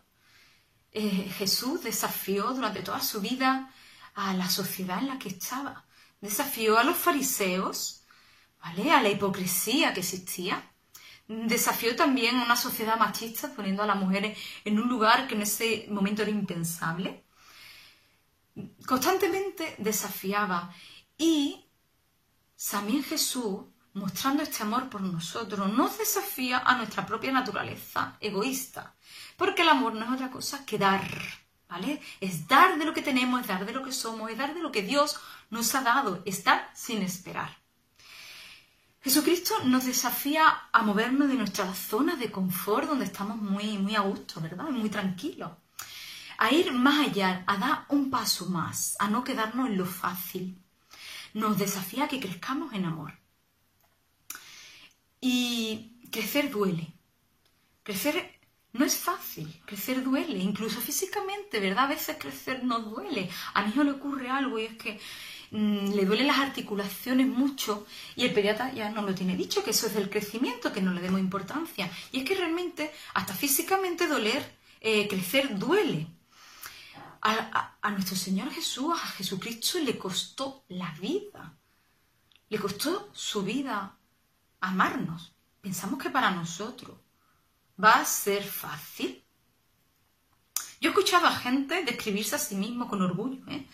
Eh, 0.93 1.29
Jesús 1.37 1.83
desafió 1.83 2.53
durante 2.53 2.81
toda 2.81 3.01
su 3.01 3.19
vida 3.19 3.73
a 4.13 4.33
la 4.33 4.49
sociedad 4.49 4.99
en 4.99 5.09
la 5.09 5.19
que 5.19 5.27
estaba. 5.27 5.83
Desafió 6.21 6.77
a 6.77 6.85
los 6.85 6.95
fariseos, 6.95 8.03
¿vale? 8.63 8.89
A 8.89 9.01
la 9.01 9.09
hipocresía 9.09 9.93
que 9.93 9.99
existía. 9.99 10.71
Desafió 11.27 11.97
también 11.97 12.37
a 12.37 12.45
una 12.45 12.55
sociedad 12.55 12.97
machista, 12.97 13.53
poniendo 13.53 13.83
a 13.83 13.87
las 13.87 13.97
mujeres 13.97 14.37
en 14.63 14.79
un 14.79 14.87
lugar 14.87 15.27
que 15.27 15.35
en 15.35 15.41
ese 15.41 15.87
momento 15.89 16.21
era 16.21 16.31
impensable. 16.31 17.25
Constantemente 18.85 19.75
desafiaba. 19.77 20.73
Y 21.17 21.65
también 22.71 23.03
Jesús 23.03 23.65
mostrando 23.97 24.43
este 24.43 24.63
amor 24.63 24.89
por 24.89 25.01
nosotros, 25.01 25.71
nos 25.73 25.97
desafía 25.97 26.59
a 26.59 26.77
nuestra 26.77 27.05
propia 27.05 27.31
naturaleza 27.31 28.15
egoísta, 28.19 28.95
porque 29.35 29.63
el 29.63 29.69
amor 29.69 29.93
no 29.93 30.05
es 30.05 30.11
otra 30.11 30.31
cosa 30.31 30.65
que 30.65 30.77
dar, 30.77 31.01
¿vale? 31.67 32.01
Es 32.21 32.47
dar 32.47 32.77
de 32.77 32.85
lo 32.85 32.93
que 32.93 33.01
tenemos, 33.01 33.41
es 33.41 33.47
dar 33.47 33.65
de 33.65 33.73
lo 33.73 33.83
que 33.83 33.91
somos, 33.91 34.29
es 34.29 34.37
dar 34.37 34.53
de 34.53 34.61
lo 34.61 34.71
que 34.71 34.83
Dios 34.83 35.19
nos 35.49 35.73
ha 35.75 35.81
dado, 35.81 36.21
es 36.25 36.43
dar 36.43 36.69
sin 36.73 37.01
esperar. 37.01 37.57
Jesucristo 39.01 39.53
nos 39.63 39.85
desafía 39.85 40.69
a 40.71 40.83
movernos 40.83 41.29
de 41.29 41.35
nuestra 41.35 41.73
zona 41.73 42.15
de 42.15 42.31
confort, 42.31 42.87
donde 42.87 43.05
estamos 43.05 43.37
muy, 43.37 43.77
muy 43.77 43.95
a 43.95 44.01
gusto, 44.01 44.41
¿verdad? 44.41 44.69
Muy 44.69 44.89
tranquilos. 44.89 45.51
A 46.37 46.51
ir 46.51 46.71
más 46.71 47.07
allá, 47.07 47.43
a 47.47 47.57
dar 47.57 47.85
un 47.89 48.09
paso 48.09 48.47
más, 48.47 48.95
a 48.99 49.07
no 49.07 49.23
quedarnos 49.23 49.67
en 49.67 49.77
lo 49.77 49.85
fácil. 49.85 50.61
Nos 51.33 51.57
desafía 51.57 52.03
a 52.03 52.07
que 52.07 52.19
crezcamos 52.19 52.73
en 52.73 52.85
amor. 52.85 53.13
Y 55.21 55.97
crecer 56.11 56.49
duele. 56.51 56.93
Crecer 57.83 58.37
no 58.77 58.85
es 58.85 58.97
fácil, 58.97 59.61
crecer 59.65 60.03
duele, 60.03 60.37
incluso 60.37 60.79
físicamente, 60.79 61.59
¿verdad? 61.59 61.85
A 61.85 61.87
veces 61.87 62.17
crecer 62.19 62.63
no 62.63 62.79
duele. 62.79 63.29
A 63.53 63.63
mi 63.63 63.71
hijo 63.71 63.83
le 63.83 63.91
ocurre 63.91 64.29
algo 64.29 64.59
y 64.59 64.65
es 64.65 64.77
que 64.77 64.99
mm, 65.51 65.93
le 65.93 66.05
duelen 66.05 66.27
las 66.27 66.39
articulaciones 66.39 67.27
mucho 67.27 67.87
y 68.15 68.25
el 68.25 68.33
pediatra 68.33 68.71
ya 68.73 68.89
no 68.91 69.01
lo 69.01 69.15
tiene 69.15 69.35
dicho, 69.35 69.63
que 69.63 69.71
eso 69.71 69.87
es 69.87 69.95
del 69.95 70.09
crecimiento, 70.09 70.71
que 70.71 70.81
no 70.81 70.93
le 70.93 71.01
demos 71.01 71.19
importancia. 71.19 71.89
Y 72.11 72.19
es 72.19 72.25
que 72.25 72.35
realmente, 72.35 72.91
hasta 73.15 73.33
físicamente 73.33 74.07
doler, 74.07 74.55
eh, 74.81 75.07
crecer 75.07 75.57
duele. 75.57 76.07
a 77.21 77.91
nuestro 77.91 78.15
Señor 78.15 78.51
Jesús, 78.51 78.93
a 78.93 79.07
Jesucristo, 79.07 79.79
le 79.79 79.97
costó 79.97 80.63
la 80.69 80.91
vida. 81.01 81.57
Le 82.49 82.59
costó 82.59 83.09
su 83.13 83.43
vida 83.43 83.96
amarnos. 84.61 85.33
Pensamos 85.61 86.01
que 86.01 86.09
para 86.09 86.31
nosotros 86.31 86.97
va 87.83 87.93
a 87.99 88.05
ser 88.05 88.43
fácil. 88.43 89.23
Yo 90.79 90.89
he 90.89 90.93
escuchado 90.93 91.27
a 91.27 91.35
gente 91.35 91.83
describirse 91.83 92.35
a 92.35 92.39
sí 92.39 92.55
mismo 92.55 92.87
con 92.87 93.01
orgullo, 93.01 93.41
¿eh? 93.47 93.67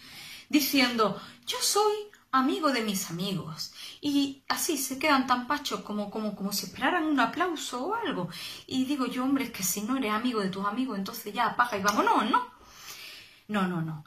diciendo, 0.50 1.22
yo 1.46 1.58
soy 1.62 1.94
amigo 2.32 2.72
de 2.72 2.82
mis 2.82 3.10
amigos. 3.10 3.74
Y 4.02 4.44
así 4.50 4.78
se 4.78 5.00
quedan 5.00 5.28
tan 5.28 5.48
pachos 5.48 5.82
como, 5.82 6.10
como, 6.10 6.36
como 6.36 6.52
si 6.52 6.66
esperaran 6.66 7.06
un 7.06 7.20
aplauso 7.20 7.88
o 7.88 7.96
algo. 7.96 8.30
Y 8.68 8.86
digo 8.86 9.06
yo, 9.06 9.24
hombre, 9.24 9.46
es 9.46 9.52
que 9.52 9.64
si 9.64 9.82
no 9.82 9.98
eres 9.98 10.12
amigo 10.12 10.42
de 10.42 10.50
tus 10.50 10.66
amigos, 10.66 10.98
entonces 10.98 11.34
ya 11.34 11.48
apaga 11.48 11.78
y 11.78 11.84
vámonos, 11.84 12.30
¿no? 12.30 12.52
No, 13.48 13.68
no, 13.68 13.82
no. 13.82 14.04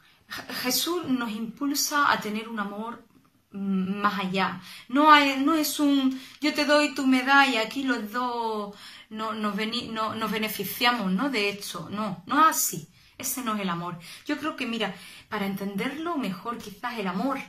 Jesús 0.61 1.05
nos 1.05 1.31
impulsa 1.31 2.11
a 2.11 2.19
tener 2.19 2.49
un 2.49 2.59
amor 2.59 3.06
más 3.51 4.19
allá. 4.19 4.61
No, 4.89 5.11
hay, 5.11 5.37
no 5.43 5.55
es 5.55 5.79
un 5.79 6.19
yo 6.41 6.53
te 6.53 6.65
doy, 6.65 6.93
tú 6.93 7.07
me 7.07 7.23
das 7.23 7.49
y 7.49 7.57
aquí 7.57 7.83
los 7.83 8.11
dos 8.11 8.75
no, 9.09 9.33
nos, 9.33 9.55
no, 9.89 10.15
nos 10.15 10.31
beneficiamos 10.31 11.11
¿no? 11.11 11.29
de 11.29 11.49
esto. 11.49 11.89
No, 11.89 12.23
no 12.25 12.41
es 12.41 12.57
así. 12.57 12.89
Ese 13.17 13.41
no 13.41 13.55
es 13.55 13.61
el 13.61 13.69
amor. 13.69 13.97
Yo 14.25 14.37
creo 14.37 14.55
que, 14.55 14.67
mira, 14.67 14.93
para 15.27 15.47
entenderlo 15.47 16.17
mejor, 16.17 16.59
quizás 16.59 16.99
el 16.99 17.07
amor 17.07 17.39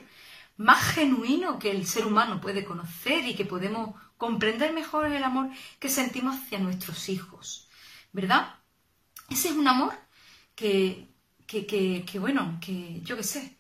más 0.57 0.83
genuino 0.95 1.59
que 1.59 1.71
el 1.71 1.87
ser 1.87 2.07
humano 2.07 2.41
puede 2.41 2.65
conocer 2.65 3.27
y 3.27 3.35
que 3.35 3.45
podemos 3.45 3.95
comprender 4.17 4.73
mejor 4.73 5.07
es 5.07 5.15
el 5.15 5.25
amor 5.25 5.51
que 5.79 5.89
sentimos 5.89 6.37
hacia 6.37 6.59
nuestros 6.59 7.09
hijos. 7.09 7.69
¿Verdad? 8.13 8.55
Ese 9.29 9.49
es 9.51 9.55
un 9.55 9.69
amor 9.69 9.93
que, 10.55 11.09
que, 11.47 11.67
que, 11.67 12.05
que 12.11 12.19
bueno, 12.19 12.59
que 12.61 13.03
yo 13.03 13.17
qué 13.17 13.23
sé, 13.23 13.58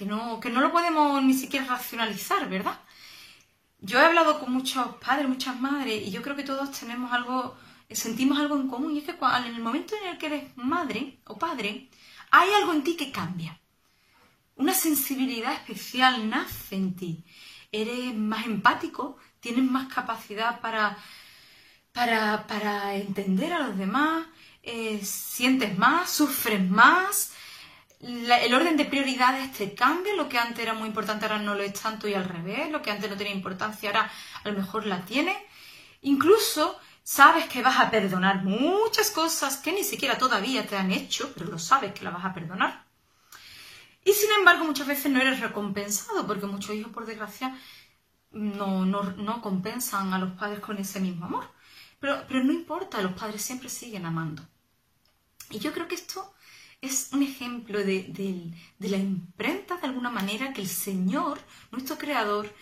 que 0.00 0.06
no, 0.06 0.40
que 0.40 0.48
no 0.48 0.62
lo 0.62 0.72
podemos 0.72 1.22
ni 1.22 1.34
siquiera 1.34 1.66
racionalizar, 1.66 2.48
¿verdad? 2.48 2.80
Yo 3.80 3.98
he 3.98 4.04
hablado 4.06 4.40
con 4.40 4.50
muchos 4.50 4.96
padres, 4.96 5.28
muchas 5.28 5.60
madres, 5.60 6.08
y 6.08 6.10
yo 6.10 6.22
creo 6.22 6.34
que 6.34 6.42
todos 6.42 6.72
tenemos 6.72 7.12
algo, 7.12 7.54
sentimos 7.90 8.38
algo 8.38 8.56
en 8.56 8.66
común, 8.66 8.96
y 8.96 9.00
es 9.00 9.04
que 9.04 9.10
en 9.10 9.44
el 9.44 9.60
momento 9.60 9.94
en 10.00 10.08
el 10.08 10.16
que 10.16 10.26
eres 10.26 10.56
madre 10.56 11.18
o 11.26 11.38
padre, 11.38 11.90
hay 12.30 12.48
algo 12.50 12.72
en 12.72 12.82
ti 12.82 12.96
que 12.96 13.12
cambia. 13.12 13.60
Una 14.56 14.72
sensibilidad 14.72 15.52
especial 15.52 16.30
nace 16.30 16.76
en 16.76 16.96
ti. 16.96 17.22
Eres 17.70 18.14
más 18.14 18.46
empático, 18.46 19.18
tienes 19.38 19.64
más 19.64 19.92
capacidad 19.92 20.62
para, 20.62 20.96
para, 21.92 22.94
entender 22.94 23.52
a 23.52 23.66
los 23.66 23.76
demás, 23.76 24.26
eh, 24.62 24.98
sientes 25.04 25.76
más, 25.76 26.08
sufres 26.08 26.66
más, 26.70 27.34
el 28.00 28.54
orden 28.54 28.76
de 28.76 28.86
prioridades 28.86 29.52
te 29.52 29.74
cambia, 29.74 30.14
lo 30.14 30.28
que 30.28 30.38
antes 30.38 30.60
era 30.60 30.72
muy 30.72 30.88
importante 30.88 31.26
ahora 31.26 31.38
no 31.38 31.54
lo 31.54 31.62
es 31.62 31.74
tanto 31.74 32.08
y 32.08 32.14
al 32.14 32.24
revés, 32.24 32.70
lo 32.70 32.80
que 32.80 32.90
antes 32.90 33.10
no 33.10 33.16
tenía 33.16 33.34
importancia 33.34 33.90
ahora 33.90 34.10
a 34.42 34.48
lo 34.48 34.56
mejor 34.56 34.86
la 34.86 35.04
tiene. 35.04 35.36
Incluso 36.02 36.78
sabes 37.02 37.46
que 37.46 37.62
vas 37.62 37.78
a 37.78 37.90
perdonar 37.90 38.42
muchas 38.42 39.10
cosas 39.10 39.58
que 39.58 39.72
ni 39.72 39.84
siquiera 39.84 40.16
todavía 40.16 40.66
te 40.66 40.76
han 40.76 40.90
hecho, 40.92 41.32
pero 41.34 41.50
lo 41.50 41.58
sabes 41.58 41.92
que 41.92 42.04
la 42.04 42.10
vas 42.10 42.24
a 42.24 42.32
perdonar. 42.32 42.84
Y 44.02 44.12
sin 44.12 44.30
embargo 44.32 44.64
muchas 44.64 44.86
veces 44.86 45.12
no 45.12 45.20
eres 45.20 45.40
recompensado, 45.40 46.26
porque 46.26 46.46
muchos 46.46 46.74
hijos, 46.74 46.92
por 46.92 47.04
desgracia, 47.04 47.54
no, 48.30 48.86
no, 48.86 49.42
compensan 49.42 50.14
a 50.14 50.18
los 50.18 50.32
padres 50.32 50.60
con 50.60 50.78
ese 50.78 51.00
mismo 51.00 51.26
amor. 51.26 51.50
Pero, 51.98 52.24
pero 52.26 52.42
no 52.42 52.52
importa, 52.52 53.02
los 53.02 53.12
padres 53.12 53.42
siempre 53.42 53.68
siguen 53.68 54.06
amando. 54.06 54.42
Y 55.50 55.58
yo 55.58 55.72
creo 55.72 55.86
que 55.86 55.96
esto 55.96 56.32
es 56.80 57.10
un 57.12 57.22
ejemplo 57.22 57.78
de, 57.78 58.52
la 58.78 58.96
imprenta 58.96 59.76
de 59.76 59.86
alguna 59.86 60.10
manera 60.10 60.52
que 60.52 60.62
el 60.62 60.68
Señor, 60.68 61.40
nuestro 61.70 61.98
Creador, 61.98 62.54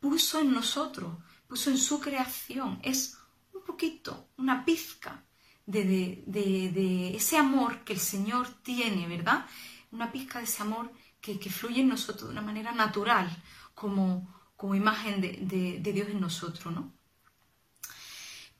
puso 0.00 0.40
en 0.40 0.52
nosotros, 0.52 1.18
puso 1.48 1.70
en 1.70 1.78
su 1.78 2.00
creación. 2.00 2.78
Es 2.82 3.18
un 3.52 3.62
poquito, 3.64 4.28
una 4.36 4.64
pizca 4.64 5.24
de, 5.66 7.12
ese 7.16 7.36
amor 7.36 7.84
que 7.84 7.94
el 7.94 8.00
Señor 8.00 8.48
tiene, 8.62 9.08
¿verdad? 9.08 9.46
Una 9.90 10.12
pizca 10.12 10.38
de 10.38 10.44
ese 10.44 10.62
amor 10.62 10.92
que, 11.20 11.38
fluye 11.50 11.80
en 11.80 11.88
nosotros 11.88 12.28
de 12.28 12.32
una 12.32 12.42
manera 12.42 12.72
natural, 12.72 13.28
como, 13.74 14.52
como 14.56 14.76
imagen 14.76 15.20
de, 15.20 15.80
de 15.80 15.92
Dios 15.92 16.08
en 16.08 16.20
nosotros, 16.20 16.72
¿no? 16.72 16.92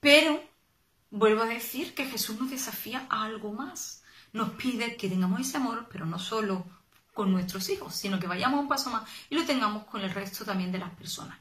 Pero 0.01 0.43
vuelvo 1.11 1.43
a 1.43 1.47
decir 1.47 1.95
que 1.95 2.05
Jesús 2.05 2.39
nos 2.39 2.51
desafía 2.51 3.07
a 3.09 3.25
algo 3.25 3.53
más 3.53 4.03
nos 4.33 4.51
pide 4.51 4.97
que 4.97 5.09
tengamos 5.09 5.41
ese 5.41 5.57
amor, 5.57 5.88
pero 5.91 6.07
no 6.07 6.19
solo 6.19 6.64
con 7.14 7.33
nuestros 7.33 7.69
hijos, 7.69 7.95
sino 7.95 8.21
que 8.21 8.27
vayamos 8.27 8.61
un 8.61 8.69
paso 8.69 8.91
más 8.91 9.09
y 9.29 9.35
lo 9.35 9.45
tengamos 9.45 9.85
con 9.85 10.01
el 10.03 10.11
resto 10.11 10.45
también 10.45 10.71
de 10.71 10.79
las 10.79 10.91
personas. 10.91 11.38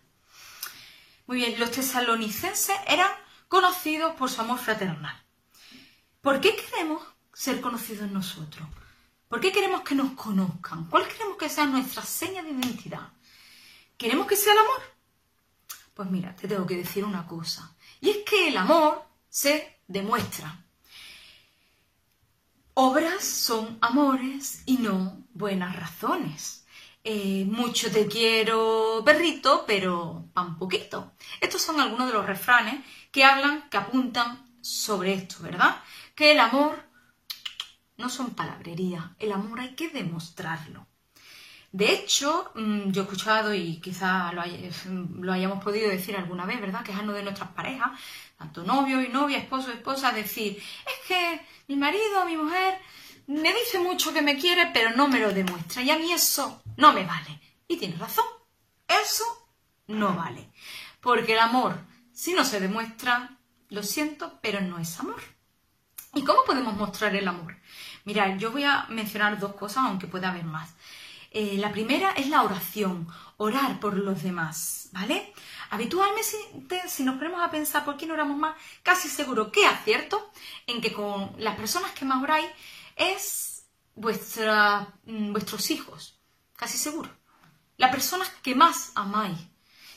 Muy 1.28 1.38
bien, 1.38 1.60
los 1.60 1.72
tesalonicenses 1.72 2.78
eran 2.88 3.12
conocidos 3.48 4.16
por 4.16 4.30
su 4.30 4.42
amor 4.42 4.60
fraternal. 4.60 5.16
¿Por 6.22 6.42
qué 6.42 6.56
queremos 6.56 7.04
ser 7.34 7.62
conocidos 7.62 8.10
nosotros? 8.10 8.68
¿Por 9.28 9.42
qué 9.42 9.52
queremos 9.52 9.82
que 9.82 9.94
nos 9.94 10.14
conozcan? 10.14 10.86
¿Cuál 10.86 11.08
queremos 11.08 11.38
que 11.38 11.50
sea 11.50 11.66
nuestra 11.66 12.02
seña 12.02 12.42
de 12.42 12.52
identidad? 12.52 13.12
¿Queremos 13.98 14.26
que 14.26 14.36
sea 14.36 14.54
el 14.54 14.60
amor? 14.60 14.82
Pues 15.94 16.10
mira, 16.10 16.36
te 16.36 16.48
tengo 16.48 16.66
que 16.66 16.78
decir 16.78 17.04
una 17.04 17.28
cosa. 17.28 17.76
Y 18.00 18.10
es 18.10 18.18
que 18.26 18.48
el 18.48 18.58
amor 18.58 19.04
se 19.30 19.82
demuestra. 19.88 20.66
Obras 22.80 23.24
son 23.24 23.80
amores 23.82 24.62
y 24.68 24.78
no 24.78 25.26
buenas 25.34 25.76
razones. 25.76 26.64
eh, 27.04 27.44
mucho 27.50 27.92
te 27.92 28.06
quiero 28.06 29.02
perrito, 29.04 29.64
pero 29.66 30.30
pan 30.36 30.60
poquito. 30.60 31.14
Estos 31.42 31.64
son 31.64 31.80
algunos 31.80 32.06
de 32.06 32.14
los 32.14 32.28
refranes 32.28 32.86
que 33.12 33.24
hablan, 33.24 33.68
que 33.72 33.78
apuntan 33.78 34.46
sobre 34.62 35.16
esto, 35.16 35.38
¿verdad? 35.42 35.82
Que 36.14 36.34
el 36.34 36.40
amor 36.40 36.88
no 37.98 38.10
son 38.10 38.36
palabrerías, 38.36 39.06
el 39.18 39.32
amor 39.32 39.60
hay 39.60 39.74
que 39.74 39.90
demostrarlo. 39.90 40.86
De 41.72 41.92
hecho, 41.92 42.52
mm, 42.56 42.92
yo 42.92 43.02
he 43.02 43.06
escuchado 43.06 43.54
y 43.54 43.78
quizás 43.78 44.34
lo, 44.34 45.32
hayamos 45.34 45.64
podido 45.64 45.90
decir 45.90 46.16
alguna 46.16 46.46
vez, 46.46 46.62
¿verdad? 46.62 46.84
Quejarnos 46.84 47.16
de 47.16 47.24
nuestras 47.24 47.50
parejas, 47.50 47.92
tanto 48.38 48.64
novio 48.64 49.02
y 49.02 49.10
novia, 49.10 49.38
esposo 49.38 49.70
y 49.70 49.74
esposa, 49.74 50.12
decir, 50.12 50.58
es 50.58 51.08
que 51.08 51.42
mi 51.68 51.76
marido 51.76 52.26
mi 52.26 52.38
mujer 52.38 52.80
me 53.28 53.54
dice 53.54 53.80
mucho 53.80 54.14
que 54.14 54.22
me 54.22 54.38
quiere, 54.38 54.72
pero 54.74 54.92
no 54.92 55.08
me 55.08 55.20
lo 55.20 55.34
demuestra 55.34 55.82
y 55.82 55.90
a 55.90 55.98
mí 55.98 56.12
eso 56.12 56.64
no 56.78 56.94
me 56.94 57.04
vale. 57.06 57.40
Y 57.68 57.78
tiene 57.78 57.98
razón, 57.98 58.26
eso 58.88 59.26
no 59.88 60.14
vale. 60.16 60.50
Porque 61.02 61.34
el 61.34 61.40
amor, 61.40 61.78
si 62.14 62.34
no 62.34 62.46
se 62.46 62.60
demuestra, 62.62 63.38
lo 63.70 63.84
siento, 63.84 64.40
pero 64.42 64.62
no 64.62 64.80
es 64.80 65.00
amor. 65.00 65.22
¿Y 66.14 66.24
cómo 66.24 66.44
podemos 66.46 66.74
mostrar 66.76 67.16
el 67.16 67.28
amor? 67.28 67.58
Mirad, 68.06 68.38
yo 68.38 68.52
voy 68.52 68.64
a 68.64 68.86
mencionar 68.90 69.38
dos 69.38 69.54
cosas, 69.56 69.84
aunque 69.86 70.08
pueda 70.08 70.30
haber 70.30 70.46
más. 70.46 70.74
Eh, 71.40 71.56
la 71.60 71.72
primera 71.72 72.14
es 72.14 72.30
la 72.30 72.42
oración, 72.42 73.08
orar 73.38 73.80
por 73.80 73.96
los 73.96 74.24
demás, 74.24 74.90
¿vale? 74.92 75.32
Habitualmente, 75.70 76.82
si 76.88 77.04
nos 77.04 77.18
ponemos 77.18 77.44
a 77.44 77.52
pensar 77.52 77.86
por 77.86 77.96
qué 77.96 78.08
no 78.08 78.16
oramos 78.16 78.40
más, 78.40 78.56
casi 78.82 79.08
seguro 79.08 79.52
que 79.52 79.68
acierto 79.68 80.32
en 80.66 80.82
que 80.82 80.92
con 80.92 81.36
las 81.38 81.56
personas 81.56 81.92
que 81.92 82.06
más 82.06 82.24
oráis 82.24 82.48
es 82.96 83.68
vuestra, 83.94 84.96
mm, 85.06 85.32
vuestros 85.32 85.70
hijos, 85.70 86.20
casi 86.56 86.80
seguro. 86.80 87.12
Las 87.78 87.92
personas 87.92 88.30
que 88.42 88.56
más 88.56 88.92
amáis. 88.96 89.38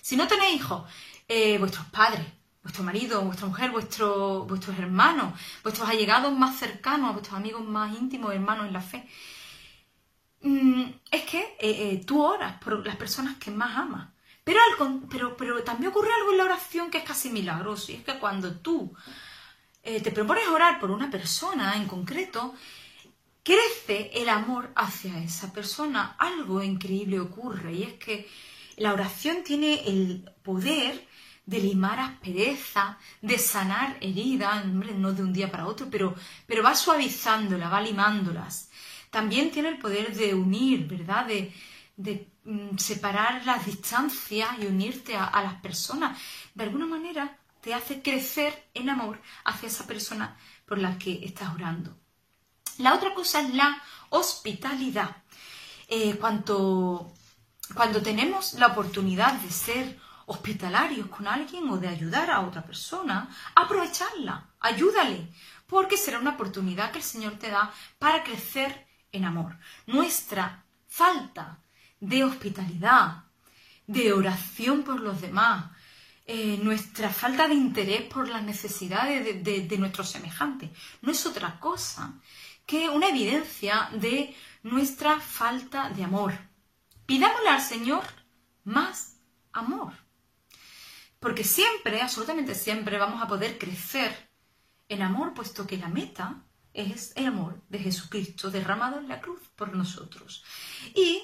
Si 0.03 0.17
no 0.17 0.29
tenéis 0.29 0.57
hijos, 0.57 0.83
eh, 1.27 1.57
vuestros 1.57 1.87
padres, 1.87 2.27
vuestro 2.63 2.85
marido, 2.85 3.23
vuestra 3.23 3.47
mujer, 3.47 3.71
vuestro, 3.71 4.45
vuestros 4.45 4.79
hermanos, 4.79 5.33
vuestros 5.63 5.89
allegados 5.89 6.35
más 6.35 6.59
cercanos, 6.59 7.15
vuestros 7.15 7.39
amigos 7.39 7.65
más 7.65 7.97
íntimos, 7.97 8.35
hermanos 8.35 8.67
en 8.67 8.75
la 8.75 8.83
fe. 8.83 9.09
Mm, 10.43 10.85
es 11.11 11.23
que 11.25 11.39
eh, 11.39 11.93
eh, 11.93 12.03
tú 12.07 12.23
oras 12.23 12.59
por 12.63 12.85
las 12.87 12.97
personas 12.97 13.37
que 13.37 13.51
más 13.51 13.77
amas. 13.77 14.11
Pero, 14.45 14.61
pero, 15.11 15.37
pero 15.37 15.63
también 15.63 15.91
ocurre 15.91 16.13
algo 16.13 16.33
en 16.33 16.39
la 16.39 16.45
oración 16.45 16.91
que 16.91 16.99
es 16.99 17.05
casi 17.05 17.31
milagroso. 17.31 17.93
Y 17.93 17.97
es 17.97 18.05
que 18.05 18.19
cuando 18.19 18.57
tú 18.57 18.95
eh, 19.83 20.01
te 20.01 20.11
propones 20.11 20.49
orar 20.49 20.81
por 20.81 20.91
una 20.91 21.11
persona 21.11 21.77
en 21.77 21.87
concreto, 21.87 22.55
crece 23.43 24.11
el 24.15 24.29
amor 24.29 24.73
hacia 24.77 25.19
esa 25.23 25.53
persona. 25.53 26.17
Algo 26.19 26.63
increíble 26.63 27.21
ocurre. 27.21 27.75
Y 27.75 27.83
es 27.85 27.95
que 27.95 28.29
la 28.77 28.93
oración 28.95 29.45
tiene 29.45 29.87
el 29.87 30.31
poder 30.43 31.07
de 31.47 31.61
limar 31.61 31.99
aspereza, 32.01 32.99
de 33.21 33.39
sanar 33.39 33.99
heridas, 34.01 34.65
no 34.67 35.13
de 35.13 35.23
un 35.23 35.33
día 35.33 35.51
para 35.51 35.67
otro, 35.67 35.89
pero, 35.91 36.15
pero 36.47 36.63
va 36.63 36.75
suavizándolas, 36.75 37.73
va 37.73 37.81
limándolas. 37.81 38.70
También 39.11 39.51
tiene 39.51 39.71
el 39.71 39.79
poder 39.79 40.15
de 40.15 40.35
unir, 40.35 40.87
¿verdad? 40.87 41.27
De, 41.27 41.53
mm, 42.45 42.79
separar 42.79 43.45
las 43.45 43.67
distancias 43.67 44.49
y 44.61 44.67
unirte 44.67 45.17
a, 45.17 45.43
las 45.43 45.55
personas. 45.55 46.19
De 46.55 46.65
alguna 46.65 46.87
manera 46.87 47.37
te 47.61 47.75
hace 47.75 48.01
crecer 48.01 48.71
en 48.73 48.89
amor 48.89 49.21
hacia 49.45 49.69
esa 49.69 49.87
persona 49.87 50.37
por 50.65 50.79
la 50.79 50.97
que 50.99 51.25
estás 51.25 51.53
orando. 51.55 51.97
La 52.79 52.95
otra 52.95 53.13
cosa 53.13 53.41
es 53.43 53.53
la 53.55 53.83
hospitalidad. 54.11 55.17
Eh, 55.89 56.17
cuando, 56.19 57.13
cuando 57.75 58.01
tenemos 58.01 58.55
la 58.55 58.69
oportunidad 58.69 59.35
de 59.35 59.51
ser 59.51 59.99
hospitalarios 60.27 61.09
con 61.09 61.27
alguien 61.27 61.69
o 61.69 61.77
de 61.77 61.89
ayudar 61.89 62.31
a 62.31 62.41
otra 62.41 62.63
persona, 62.63 63.29
aprovecharla, 63.57 64.51
ayúdale, 64.61 65.29
porque 65.67 65.97
será 65.97 66.21
una 66.21 66.31
oportunidad 66.31 66.93
que 66.93 66.99
el 66.99 67.05
Señor 67.05 67.35
te 67.35 67.51
da 67.51 67.73
para 67.99 68.23
crecer 68.23 68.90
en 69.13 69.25
amor. 69.25 69.57
Nuestra 69.87 70.65
falta 70.87 71.59
de 71.99 72.25
hospitalidad, 72.25 73.25
de 73.87 74.13
oración 74.13 74.83
por 74.83 75.01
los 75.01 75.21
demás, 75.21 75.71
eh, 76.27 76.59
nuestra 76.63 77.11
falta 77.11 77.49
de 77.49 77.55
interés 77.55 78.03
por 78.03 78.29
las 78.29 78.43
necesidades 78.43 79.45
de, 79.45 79.63
de 79.63 79.79
nuestros 79.79 80.11
semejantes, 80.11 80.71
no 81.03 81.11
es 81.11 81.27
otra 81.27 81.59
cosa 81.59 82.15
que 82.67 82.89
una 82.89 83.09
evidencia 83.09 83.91
de 83.93 84.37
nuestra 84.63 85.19
falta 85.19 85.91
de 85.91 86.05
amor. 86.05 86.33
Pidámosle 87.07 87.49
al 87.49 87.61
Señor 87.61 88.05
más 88.65 89.17
amor. 89.53 89.93
Porque 91.19 91.45
siempre, 91.45 92.01
absolutamente 92.01 92.55
siempre, 92.55 92.97
vamos 92.97 93.21
a 93.21 93.27
poder 93.27 93.59
crecer 93.59 94.31
en 94.89 95.03
amor, 95.03 95.35
puesto 95.35 95.67
que 95.67 95.77
la 95.77 95.89
meta 95.89 96.45
es 96.75 97.13
el 97.17 97.27
amor 97.27 97.61
de 97.69 97.79
Jesucristo 97.79 98.51
derramado 98.51 98.99
en 98.99 99.09
la 99.09 99.21
cruz 99.21 99.41
por 99.57 99.75
nosotros. 99.75 100.45
Y 100.95 101.21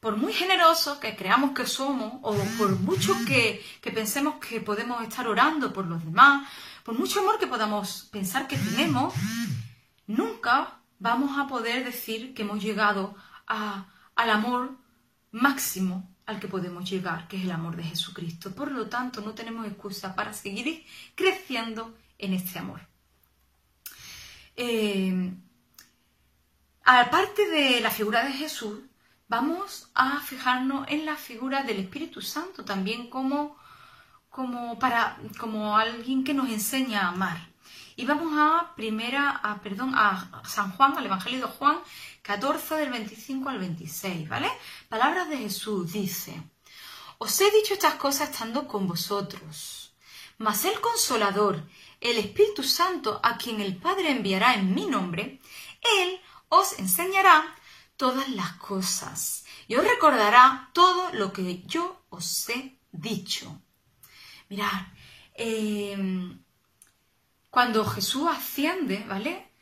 por 0.00 0.16
muy 0.16 0.32
generosos 0.32 0.98
que 0.98 1.14
creamos 1.14 1.52
que 1.52 1.64
somos, 1.64 2.14
o 2.22 2.34
por 2.58 2.76
mucho 2.80 3.14
que, 3.24 3.64
pensemos 3.94 4.36
que 4.36 4.60
podemos 4.60 5.00
estar 5.02 5.28
orando 5.28 5.72
por 5.72 5.86
los 5.86 6.04
demás, 6.04 6.48
por 6.82 6.98
mucho 6.98 7.20
amor 7.20 7.38
que 7.38 7.46
podamos 7.46 8.08
pensar 8.10 8.48
que 8.48 8.56
tenemos, 8.56 9.14
nunca 10.08 10.80
vamos 10.98 11.38
a 11.38 11.46
poder 11.46 11.84
decir 11.84 12.34
que 12.34 12.42
hemos 12.42 12.60
llegado 12.62 13.14
al 13.46 14.30
amor 14.30 14.76
máximo 15.30 16.10
al 16.26 16.40
que 16.40 16.48
podemos 16.48 16.88
llegar, 16.88 17.28
que 17.28 17.36
es 17.36 17.44
el 17.44 17.50
amor 17.50 17.76
de 17.76 17.84
Jesucristo. 17.84 18.54
Por 18.54 18.72
lo 18.72 18.88
tanto, 18.88 19.20
no 19.20 19.34
tenemos 19.34 19.66
excusa 19.66 20.14
para 20.14 20.32
seguir 20.32 20.84
creciendo 21.14 21.96
en 22.18 22.32
este 22.32 22.58
amor. 22.58 22.91
Eh, 24.56 25.32
aparte 26.84 27.48
de 27.48 27.80
la 27.80 27.90
figura 27.90 28.24
de 28.24 28.32
Jesús, 28.32 28.80
vamos 29.28 29.90
a 29.94 30.20
fijarnos 30.20 30.86
en 30.88 31.06
la 31.06 31.16
figura 31.16 31.62
del 31.62 31.80
Espíritu 31.80 32.20
Santo 32.20 32.64
también 32.64 33.08
como, 33.08 33.56
como, 34.28 34.78
para, 34.78 35.18
como 35.38 35.76
alguien 35.76 36.24
que 36.24 36.34
nos 36.34 36.50
enseña 36.50 37.02
a 37.02 37.08
amar. 37.08 37.52
Y 37.96 38.06
vamos 38.06 38.32
a 38.36 38.74
primera, 38.74 39.30
a, 39.30 39.60
perdón, 39.60 39.92
a 39.94 40.42
San 40.46 40.72
Juan, 40.72 40.96
al 40.96 41.06
Evangelio 41.06 41.46
de 41.46 41.52
Juan 41.52 41.78
14 42.22 42.76
del 42.76 42.90
25 42.90 43.48
al 43.48 43.58
26, 43.58 44.28
¿vale? 44.28 44.50
Palabras 44.88 45.28
de 45.28 45.38
Jesús 45.38 45.92
dice, 45.92 46.42
os 47.18 47.40
he 47.40 47.50
dicho 47.50 47.74
estas 47.74 47.94
cosas 47.94 48.30
estando 48.30 48.66
con 48.66 48.86
vosotros, 48.86 49.94
mas 50.38 50.64
el 50.64 50.80
consolador, 50.80 51.62
el 52.02 52.18
Espíritu 52.18 52.62
Santo, 52.62 53.20
a 53.22 53.38
quien 53.38 53.60
el 53.60 53.76
Padre 53.76 54.10
enviará 54.10 54.54
en 54.54 54.74
mi 54.74 54.86
nombre, 54.86 55.40
Él 56.00 56.20
os 56.48 56.78
enseñará 56.78 57.54
todas 57.96 58.28
las 58.28 58.52
cosas 58.54 59.44
y 59.68 59.76
os 59.76 59.84
recordará 59.84 60.70
todo 60.72 61.12
lo 61.12 61.32
que 61.32 61.62
yo 61.62 62.04
os 62.10 62.48
he 62.50 62.78
dicho. 62.90 63.62
Mirad, 64.48 64.88
eh, 65.34 66.36
cuando 67.48 67.84
Jesús 67.84 68.28
asciende, 68.28 69.04
¿vale? 69.08 69.52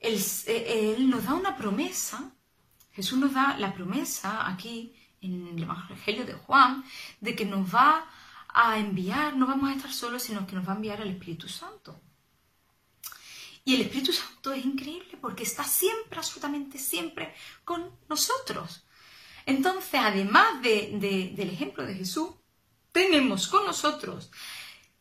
Eh, 0.00 0.94
él, 0.96 1.08
nos 1.08 1.24
da 1.24 1.34
una 1.34 1.56
promesa, 1.56 2.32
Jesús 2.92 3.18
nos 3.18 3.32
da 3.32 3.56
la 3.56 3.72
promesa 3.72 4.48
aquí 4.48 4.94
en 5.20 5.48
el 5.48 5.62
Evangelio 5.62 6.26
de 6.26 6.34
Juan, 6.34 6.84
de 7.20 7.36
que 7.36 7.44
nos 7.44 7.72
va 7.72 7.98
a 7.98 8.06
enviar, 8.78 9.36
no 9.36 9.46
vamos 9.46 9.70
a 9.70 9.74
estar 9.74 9.92
solos, 9.92 10.22
sino 10.22 10.46
que 10.46 10.54
nos 10.54 10.66
va 10.66 10.72
a 10.72 10.76
enviar 10.76 11.00
el 11.00 11.10
Espíritu 11.10 11.48
Santo. 11.48 12.00
Y 13.64 13.74
el 13.76 13.82
Espíritu 13.82 14.12
Santo 14.12 14.52
es 14.52 14.64
increíble 14.64 15.16
porque 15.20 15.44
está 15.44 15.64
siempre, 15.64 16.18
absolutamente 16.18 16.78
siempre 16.78 17.34
con 17.64 17.90
nosotros. 18.08 18.84
Entonces, 19.46 20.00
además 20.02 20.62
del 20.62 21.50
ejemplo 21.50 21.84
de 21.84 21.94
Jesús, 21.94 22.30
tenemos 22.92 23.48
con 23.48 23.64
nosotros 23.64 24.30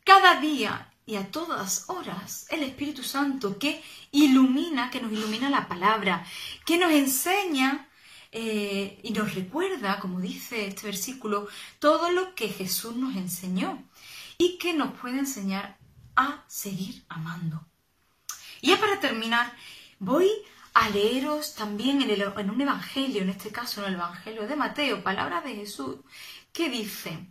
cada 0.04 0.40
día 0.40 0.94
y 1.06 1.16
a 1.16 1.30
todas 1.30 1.90
horas 1.90 2.46
el 2.50 2.64
Espíritu 2.64 3.04
Santo 3.04 3.58
que 3.60 3.84
ilumina, 4.12 4.90
que 4.90 5.02
nos 5.02 5.12
ilumina 5.12 5.50
la 5.50 5.68
palabra, 5.68 6.26
que 6.66 6.78
nos 6.78 6.92
enseña 6.92 7.90
eh, 8.32 9.00
y 9.04 9.12
nos 9.12 9.36
recuerda, 9.36 10.00
como 10.00 10.22
dice 10.22 10.68
este 10.68 10.84
versículo, 10.88 11.48
todo 11.80 12.12
lo 12.12 12.34
que 12.34 12.48
Jesús 12.48 12.96
nos 12.96 13.16
enseñó 13.16 13.84
y 14.38 14.58
que 14.58 14.74
nos 14.74 14.94
puede 15.00 15.20
enseñar 15.20 15.78
a 16.16 16.44
seguir 16.48 17.04
amando. 17.10 17.66
Y 18.62 18.70
ya 18.70 18.80
para 18.80 19.00
terminar, 19.00 19.54
voy 20.00 20.30
a 20.74 20.90
leeros 20.90 21.56
también 21.56 22.02
en, 22.02 22.10
en 22.10 22.50
un 22.50 22.62
evangelio, 22.62 23.22
en 23.22 23.30
este 23.30 23.52
caso 23.52 23.82
en 23.82 23.88
el 23.90 23.94
evangelio 23.96 24.48
de 24.48 24.56
Mateo, 24.56 25.04
palabras 25.04 25.44
de 25.44 25.56
Jesús, 25.56 25.98
que 26.54 26.70
dice, 26.70 27.28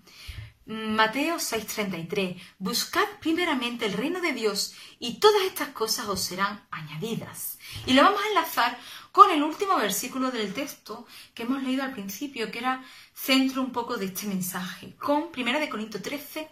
Mateo 0.66 1.36
6:33, 1.40 2.40
buscad 2.58 3.06
primeramente 3.20 3.86
el 3.86 3.94
reino 3.94 4.20
de 4.20 4.32
Dios 4.32 4.74
y 5.00 5.18
todas 5.18 5.42
estas 5.42 5.70
cosas 5.70 6.06
os 6.06 6.20
serán 6.20 6.64
añadidas. 6.70 7.58
Y 7.86 7.94
lo 7.94 8.04
vamos 8.04 8.20
a 8.22 8.28
enlazar 8.28 8.78
con 9.12 9.30
el 9.30 9.42
último 9.42 9.76
versículo 9.76 10.30
del 10.30 10.52
texto 10.52 11.06
que 11.34 11.42
hemos 11.42 11.62
leído 11.62 11.82
al 11.82 11.92
principio, 11.92 12.50
que 12.50 12.58
era 12.58 12.84
centro 13.14 13.62
un 13.62 13.72
poco 13.72 13.96
de 13.96 14.06
este 14.06 14.26
mensaje, 14.26 14.94
con 14.96 15.28
1 15.36 15.70
Corintios 15.70 16.02
13, 16.02 16.48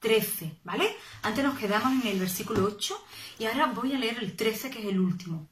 13, 0.00 0.56
¿vale? 0.64 0.96
Antes 1.22 1.44
nos 1.44 1.58
quedamos 1.58 1.92
en 1.92 2.08
el 2.08 2.18
versículo 2.18 2.64
8 2.64 3.04
y 3.38 3.46
ahora 3.46 3.66
voy 3.66 3.94
a 3.94 3.98
leer 3.98 4.18
el 4.18 4.36
13, 4.36 4.70
que 4.70 4.80
es 4.80 4.86
el 4.86 4.98
último. 4.98 5.48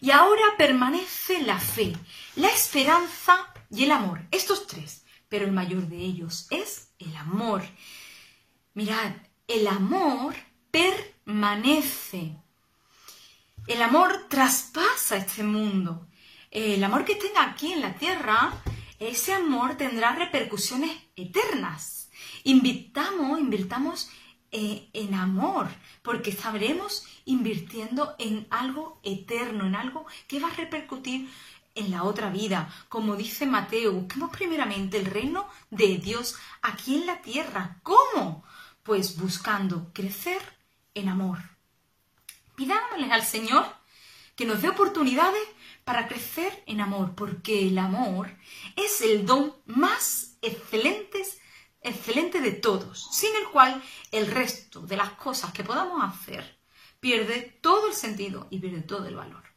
Y 0.00 0.10
ahora 0.10 0.42
permanece 0.58 1.42
la 1.42 1.58
fe, 1.58 1.96
la 2.36 2.48
esperanza 2.48 3.52
y 3.70 3.84
el 3.84 3.90
amor, 3.90 4.20
estos 4.30 4.66
tres, 4.66 5.04
pero 5.28 5.46
el 5.46 5.52
mayor 5.52 5.86
de 5.88 5.96
ellos 5.96 6.46
es 6.50 6.90
el 6.98 7.14
amor. 7.16 7.62
Mirad, 8.74 9.12
el 9.48 9.66
amor 9.66 10.34
permanece. 10.70 12.36
El 13.66 13.80
amor 13.80 14.26
traspasa 14.28 15.16
este 15.16 15.42
mundo. 15.42 16.06
El 16.50 16.84
amor 16.84 17.06
que 17.06 17.14
tenga 17.14 17.44
aquí 17.44 17.72
en 17.72 17.80
la 17.80 17.94
tierra, 17.94 18.52
ese 18.98 19.32
amor 19.32 19.76
tendrá 19.76 20.14
repercusiones 20.14 20.90
eternas. 21.16 22.10
Invitamos, 22.44 23.40
invirtamos 23.40 24.10
eh, 24.52 24.90
en 24.92 25.14
amor, 25.14 25.68
porque 26.02 26.30
estaremos 26.30 27.06
invirtiendo 27.24 28.14
en 28.18 28.46
algo 28.50 29.00
eterno, 29.02 29.66
en 29.66 29.76
algo 29.76 30.06
que 30.28 30.40
va 30.40 30.48
a 30.48 30.54
repercutir 30.54 31.30
en 31.74 31.90
la 31.90 32.04
otra 32.04 32.28
vida. 32.28 32.70
Como 32.90 33.16
dice 33.16 33.46
Mateo, 33.46 33.92
busquemos 33.92 34.30
primeramente 34.30 34.98
el 34.98 35.06
reino 35.06 35.48
de 35.70 35.96
Dios 35.96 36.36
aquí 36.60 36.96
en 36.96 37.06
la 37.06 37.22
tierra. 37.22 37.80
¿Cómo? 37.82 38.44
Pues 38.82 39.16
buscando 39.18 39.90
crecer 39.94 40.42
en 40.94 41.08
amor. 41.08 41.53
Pidámosle 42.54 43.12
al 43.12 43.24
Señor 43.24 43.64
que 44.36 44.44
nos 44.44 44.62
dé 44.62 44.68
oportunidades 44.68 45.42
para 45.84 46.08
crecer 46.08 46.62
en 46.66 46.80
amor, 46.80 47.14
porque 47.14 47.68
el 47.68 47.78
amor 47.78 48.30
es 48.76 49.00
el 49.00 49.26
don 49.26 49.54
más 49.66 50.36
excelente, 50.42 51.22
excelente 51.80 52.40
de 52.40 52.52
todos, 52.52 53.08
sin 53.12 53.34
el 53.36 53.48
cual 53.48 53.82
el 54.10 54.26
resto 54.26 54.80
de 54.80 54.96
las 54.96 55.10
cosas 55.10 55.52
que 55.52 55.64
podamos 55.64 56.02
hacer 56.02 56.58
pierde 57.00 57.58
todo 57.60 57.88
el 57.88 57.94
sentido 57.94 58.48
y 58.50 58.58
pierde 58.58 58.82
todo 58.82 59.06
el 59.06 59.16
valor. 59.16 59.53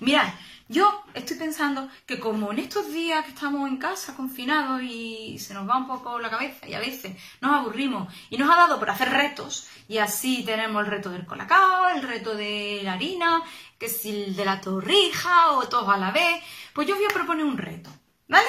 Mirad, 0.00 0.32
yo 0.68 1.04
estoy 1.14 1.36
pensando 1.36 1.88
que 2.06 2.18
como 2.18 2.50
en 2.50 2.58
estos 2.58 2.92
días 2.92 3.24
que 3.24 3.30
estamos 3.30 3.68
en 3.68 3.76
casa 3.76 4.16
confinados 4.16 4.82
y 4.82 5.38
se 5.38 5.54
nos 5.54 5.68
va 5.68 5.76
un 5.76 5.86
poco 5.86 6.18
la 6.18 6.28
cabeza 6.28 6.66
y 6.66 6.74
a 6.74 6.80
veces 6.80 7.16
nos 7.40 7.52
aburrimos 7.52 8.12
y 8.30 8.36
nos 8.36 8.50
ha 8.50 8.56
dado 8.56 8.78
por 8.80 8.90
hacer 8.90 9.10
retos 9.10 9.68
y 9.86 9.98
así 9.98 10.42
tenemos 10.44 10.84
el 10.84 10.90
reto 10.90 11.10
del 11.10 11.24
colacao, 11.24 11.88
el 11.90 12.02
reto 12.02 12.34
de 12.34 12.80
la 12.82 12.94
harina, 12.94 13.42
que 13.78 13.86
es 13.86 14.04
el 14.06 14.34
de 14.34 14.44
la 14.44 14.60
torrija 14.60 15.52
o 15.52 15.68
todos 15.68 15.88
a 15.88 15.98
la 15.98 16.10
vez, 16.10 16.42
pues 16.72 16.88
yo 16.88 16.96
voy 16.96 17.04
a 17.04 17.14
proponer 17.14 17.44
un 17.44 17.58
reto, 17.58 17.90
¿vale? 18.26 18.48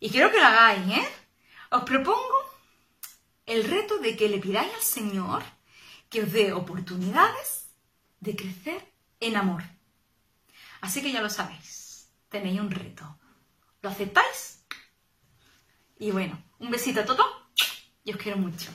Y 0.00 0.10
quiero 0.10 0.30
que 0.30 0.38
lo 0.38 0.46
hagáis, 0.46 0.98
¿eh? 0.98 1.08
Os 1.70 1.84
propongo 1.84 2.52
el 3.46 3.64
reto 3.64 3.96
de 3.98 4.16
que 4.16 4.28
le 4.28 4.38
pidáis 4.38 4.74
al 4.74 4.82
Señor 4.82 5.42
que 6.10 6.24
os 6.24 6.32
dé 6.32 6.52
oportunidades 6.52 7.70
de 8.20 8.36
crecer 8.36 8.92
en 9.20 9.36
amor. 9.36 9.62
Así 10.82 11.00
que 11.00 11.12
ya 11.12 11.22
lo 11.22 11.30
sabéis, 11.30 12.10
tenéis 12.28 12.60
un 12.60 12.70
reto. 12.70 13.18
¿Lo 13.82 13.88
aceptáis? 13.88 14.66
Y 15.96 16.10
bueno, 16.10 16.42
un 16.58 16.70
besito 16.70 17.00
a 17.00 17.04
todos 17.04 17.24
y 18.04 18.10
os 18.12 18.18
quiero 18.18 18.36
mucho. 18.36 18.68